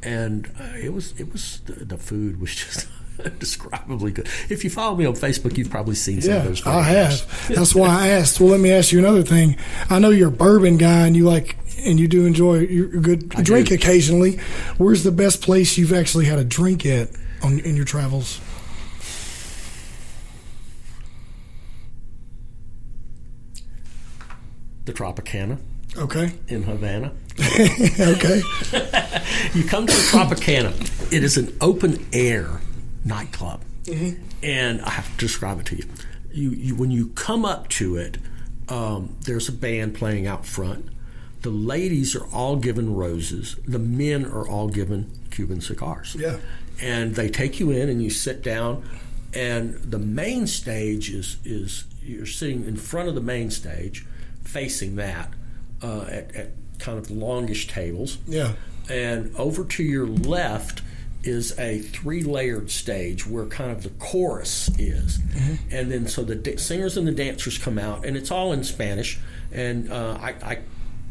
[0.04, 2.88] And uh, it was it was the, the food was just
[3.24, 4.26] indescribably good.
[4.48, 6.66] If you follow me on Facebook, you've probably seen some of Yeah, those.
[6.66, 7.48] I have.
[7.54, 8.40] That's why I asked.
[8.40, 9.56] Well, let me ask you another thing.
[9.90, 13.32] I know you're a bourbon guy, and you like, and you do enjoy your good
[13.36, 13.74] I drink do.
[13.76, 14.38] occasionally.
[14.76, 17.10] Where's the best place you've actually had a drink at
[17.42, 18.40] on in your travels?
[25.02, 25.58] Tropicana
[25.98, 26.32] Okay.
[26.48, 27.12] in Havana.
[27.40, 28.42] okay.
[29.54, 31.12] You come to the Tropicana.
[31.12, 32.60] It is an open air
[33.04, 33.60] nightclub,
[34.42, 35.84] and I have to describe it to you.
[36.32, 38.18] You, you when you come up to it,
[38.68, 40.88] um, there's a band playing out front.
[41.42, 43.56] The ladies are all given roses.
[43.66, 46.14] The men are all given Cuban cigars.
[46.18, 46.38] Yeah.
[46.80, 48.82] and they take you in and you sit down
[49.34, 54.06] and the main stage is is you're sitting in front of the main stage
[54.44, 55.30] facing that
[55.82, 58.52] uh, at, at kind of longish tables Yeah.
[58.90, 60.82] and over to your left
[61.24, 65.20] is a three layered stage where kind of the chorus is.
[65.70, 68.64] And then so the da- singers and the dancers come out, and it's all in
[68.64, 69.20] Spanish.
[69.52, 70.58] And uh, I, I,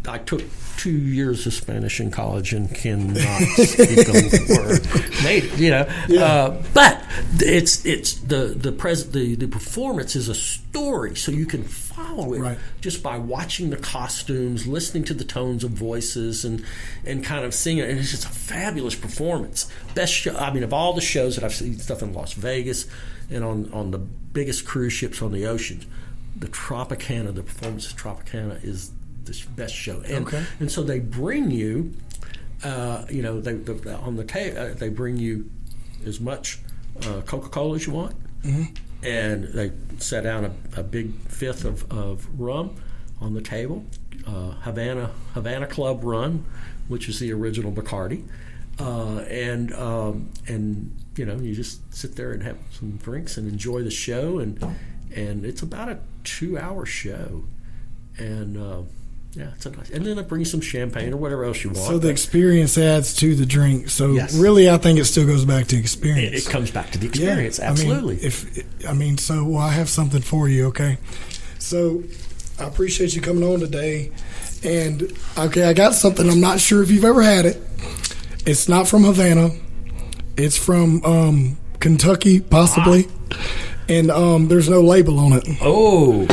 [0.07, 0.41] I took
[0.77, 4.87] two years of Spanish in college and cannot speak a word.
[5.23, 5.81] Made, you know,
[6.19, 7.03] uh, but
[7.39, 12.33] it's it's the the pres the the performance is a story, so you can follow
[12.33, 12.57] it Right.
[12.81, 16.65] just by watching the costumes, listening to the tones of voices, and
[17.05, 17.87] and kind of seeing it.
[17.89, 19.69] And it's just a fabulous performance.
[19.93, 20.35] Best show.
[20.35, 22.87] I mean, of all the shows that I've seen, stuff in Las Vegas
[23.29, 25.85] and on on the biggest cruise ships on the oceans,
[26.35, 28.89] the Tropicana, the performance of Tropicana is
[29.25, 30.01] the best show.
[30.01, 30.43] And, Okay.
[30.59, 31.93] and so they bring you,
[32.63, 35.49] uh, you know, they, the, on the table, uh, they bring you
[36.05, 36.59] as much
[37.05, 38.15] uh, Coca Cola as you want,
[39.03, 42.75] and they set down a, a big fifth of, of rum
[43.19, 43.85] on the table,
[44.27, 46.45] uh, Havana Havana Club Rum,
[46.87, 48.23] which is the original Bacardi,
[48.79, 53.47] uh, and um, and you know you just sit there and have some drinks and
[53.47, 54.61] enjoy the show, and
[55.15, 57.43] and it's about a two hour show,
[58.17, 58.81] and uh,
[59.33, 59.89] Yeah, it's a nice.
[59.91, 61.83] And then I bring you some champagne or whatever else you want.
[61.87, 63.89] So the experience adds to the drink.
[63.89, 64.35] So Yes.
[64.35, 66.45] really, I think it still goes back to experience.
[66.45, 67.59] it comes back to the Yeah, experience.
[67.59, 68.15] I mean, Absolutely.
[68.17, 70.65] if I mean, so well, I have something for you.
[70.67, 70.97] Okay,
[71.59, 72.03] so
[72.59, 74.11] I appreciate you coming on today.
[74.63, 76.29] And okay, I got something.
[76.29, 77.61] I'm not sure if you've ever had it.
[78.45, 79.51] It's not from Havana.
[80.37, 83.07] It's from um, Kentucky, possibly.
[83.87, 85.43] And um, there's no label on it.
[85.61, 86.25] oh,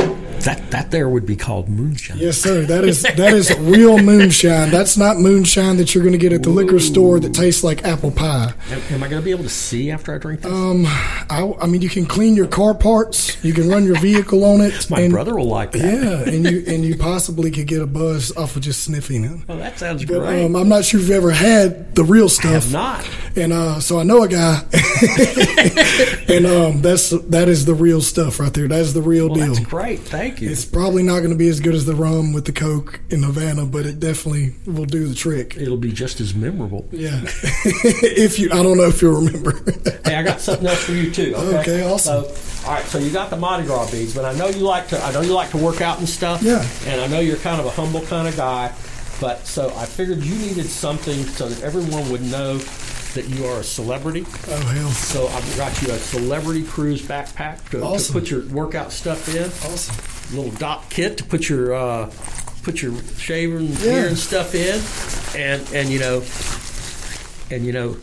[0.45, 2.17] that that there would be called moonshine.
[2.17, 2.61] Yes, sir.
[2.65, 4.69] That is that is real moonshine.
[4.71, 7.83] That's not moonshine that you're going to get at the liquor store that tastes like
[7.85, 8.53] apple pie.
[8.71, 10.51] Am, am I going to be able to see after I drink this?
[10.51, 13.41] Um, I, I mean, you can clean your car parts.
[13.43, 14.89] You can run your vehicle on it.
[14.89, 15.79] My and, brother will like that.
[15.79, 19.39] Yeah, and you and you possibly could get a buzz off of just sniffing it.
[19.49, 20.45] Oh, that sounds But great.
[20.45, 22.51] um, I'm not sure if you've ever had the real I stuff.
[22.51, 23.09] have not.
[23.35, 24.63] And uh, so I know a guy,
[26.29, 28.67] and um, that's that is the real stuff right there.
[28.67, 29.53] That is the real Well, deal.
[29.53, 29.99] that's great.
[29.99, 30.49] Thank you.
[30.49, 33.23] It's probably not going to be as good as the rum with the Coke in
[33.23, 35.57] Havana, but it definitely will do the trick.
[35.57, 36.87] It'll be just as memorable.
[36.91, 37.21] Yeah.
[37.23, 39.53] if you, I don't know if you'll remember.
[40.05, 41.33] Hey, I got something else for you too.
[41.35, 42.23] Okay, Okay, awesome.
[42.23, 44.87] So, all right, so you got the Mardi Gras beads, but I know you like
[44.89, 44.99] to.
[45.03, 46.41] I know you like to work out and stuff.
[46.41, 46.65] Yeah.
[46.85, 48.73] And I know you're kind of a humble kind of guy,
[49.21, 52.57] but so I figured you needed something so that everyone would know
[53.13, 54.25] that you are a celebrity.
[54.47, 54.89] oh hell!
[54.89, 59.43] So I've got you a celebrity cruise backpack to, to put your workout stuff in.
[59.71, 59.95] Awesome.
[60.31, 62.11] Little Dopp kit to put your uh,
[62.63, 63.91] put your shaver and Yeah.
[63.91, 64.79] hair and stuff in,
[65.39, 66.23] and and you know,
[67.51, 67.97] and you know,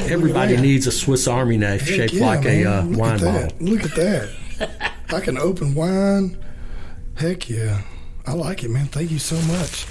[0.00, 3.20] everybody needs a Swiss Army knife Heck shaped yeah, like a uh, Look wine at
[3.20, 3.40] bottle.
[3.42, 3.62] that.
[3.62, 4.92] Look at that.
[5.12, 6.36] I can open wine.
[7.16, 7.82] Heck yeah.
[8.26, 8.86] I like it, man.
[8.86, 9.86] Thank you so much.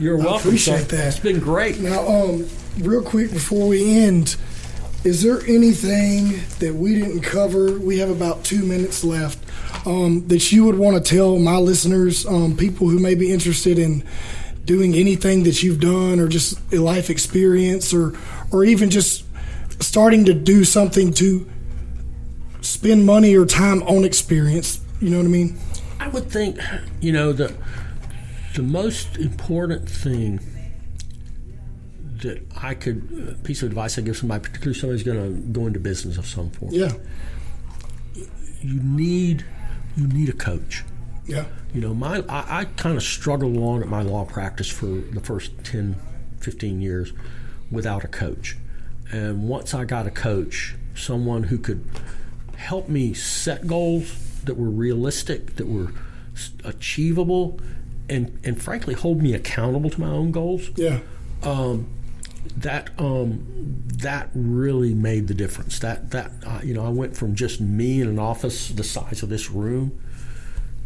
[0.00, 0.48] You're welcome.
[0.48, 1.06] appreciate So that.
[1.08, 1.80] It's been great.
[1.80, 2.46] Now, um,
[2.78, 4.36] real quick before we end,
[5.04, 7.78] is there anything that we didn't cover?
[7.78, 9.38] We have about two minutes left.
[9.88, 13.78] Um, that you would want to tell my listeners, um, people who may be interested
[13.78, 14.04] in
[14.66, 18.12] doing anything that you've done, or just a life experience, or
[18.52, 19.24] or even just
[19.82, 21.48] starting to do something to
[22.60, 24.80] spend money or time on experience.
[25.00, 25.58] You know what I mean?
[26.00, 26.58] I would think,
[27.00, 27.54] you know, the
[28.54, 30.40] the most important thing
[32.22, 35.80] that I could piece of advice I give somebody, particularly somebody's going to go into
[35.80, 36.72] business of some form.
[36.74, 36.92] Yeah,
[38.60, 39.44] You need
[39.98, 40.84] you need a coach.
[41.26, 41.44] yeah,
[41.74, 45.20] You know, my I, I kind of struggled along at my law practice for the
[45.20, 45.96] first 10,
[46.40, 47.12] 15 years
[47.70, 48.56] without a coach.
[49.10, 51.84] And once I got a coach, someone who could
[52.56, 55.92] help me set goals that were realistic, that were
[56.64, 57.60] achievable,
[58.08, 61.00] and, and frankly hold me accountable to my own goals, yeah,
[61.42, 61.88] um,
[62.56, 63.44] that um,
[63.98, 65.78] that really made the difference.
[65.78, 69.22] That that uh, you know, I went from just me in an office the size
[69.22, 69.98] of this room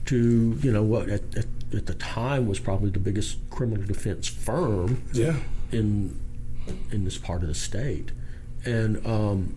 [0.06, 4.26] to you know what at, at, at the time was probably the biggest criminal defense
[4.28, 5.36] firm yeah,
[5.70, 6.18] in
[6.90, 8.10] in this part of the state,
[8.64, 9.54] and um,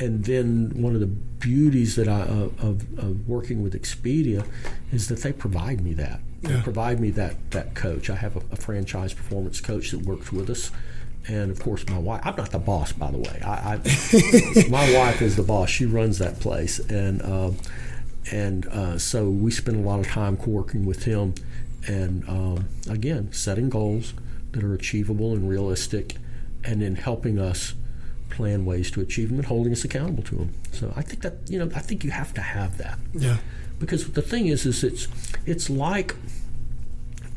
[0.00, 4.46] and then one of the beauties that I of, of, of working with Expedia
[4.92, 6.20] is that they provide me that.
[6.42, 6.62] They Yeah.
[6.62, 8.10] provide me that that coach.
[8.10, 10.70] I have a, a franchise performance coach that works with us.
[11.26, 12.20] And of course, my wife.
[12.24, 13.40] I'm not the boss, by the way.
[13.42, 15.70] I, I my wife is the boss.
[15.70, 17.56] She runs that place, and um,
[18.30, 21.34] and uh, so we spend a lot of time working with him,
[21.86, 24.12] and um, again, setting goals
[24.52, 26.16] that are achievable and realistic,
[26.62, 27.74] and then helping us
[28.30, 30.54] plan ways to achieve them and holding us accountable to them.
[30.72, 33.38] So I think that you know I think you have to have that yeah,
[33.78, 35.08] because the thing is is it's
[35.46, 36.16] it's like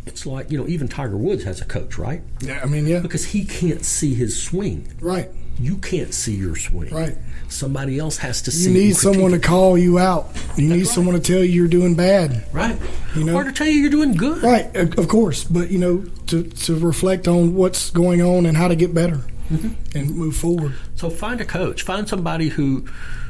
[0.08, 2.60] it's like you know even Tiger Woods has a coach right yeah.
[2.64, 5.30] I mean, yeah, because he can't see his swing right,
[5.60, 7.18] you can't see your swing right.
[7.50, 10.28] somebody else has to You see it need someone to call you out.
[10.56, 10.88] You need right.
[10.88, 12.46] someone to tell you you're doing bad.
[12.54, 12.78] right
[13.16, 13.36] you know?
[13.36, 16.44] or to tell you you're doing good Right, of of course, but you know, to
[16.44, 19.98] to reflect on what's going on and how to get better Mm-hmm.
[19.98, 20.74] and move forward.
[20.96, 21.84] So find a coach.
[21.84, 22.86] Find somebody who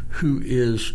[0.09, 0.93] who is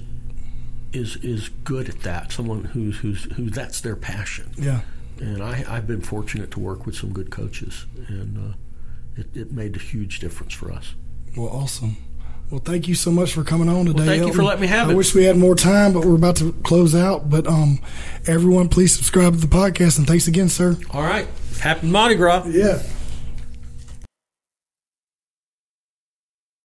[0.92, 2.32] is is good at that.
[2.32, 4.50] Someone who's who's who that's their passion.
[4.58, 4.80] Yeah.
[5.22, 8.56] And I, I've been fortunate to work with some good coaches, and uh,
[9.16, 10.94] it, it made a huge difference for us.
[11.36, 11.96] Well, awesome.
[12.50, 14.04] Well, thank you so much for coming on today.
[14.04, 14.94] thank you for letting me have I it.
[14.94, 17.30] I wish we had more time, but we're about to close out.
[17.30, 17.80] But um,
[18.26, 20.76] everyone, please subscribe to the podcast and thanks again, sir.
[20.90, 21.26] All right.
[21.60, 22.44] Happy Mardi Gras.
[22.46, 22.82] Yeah.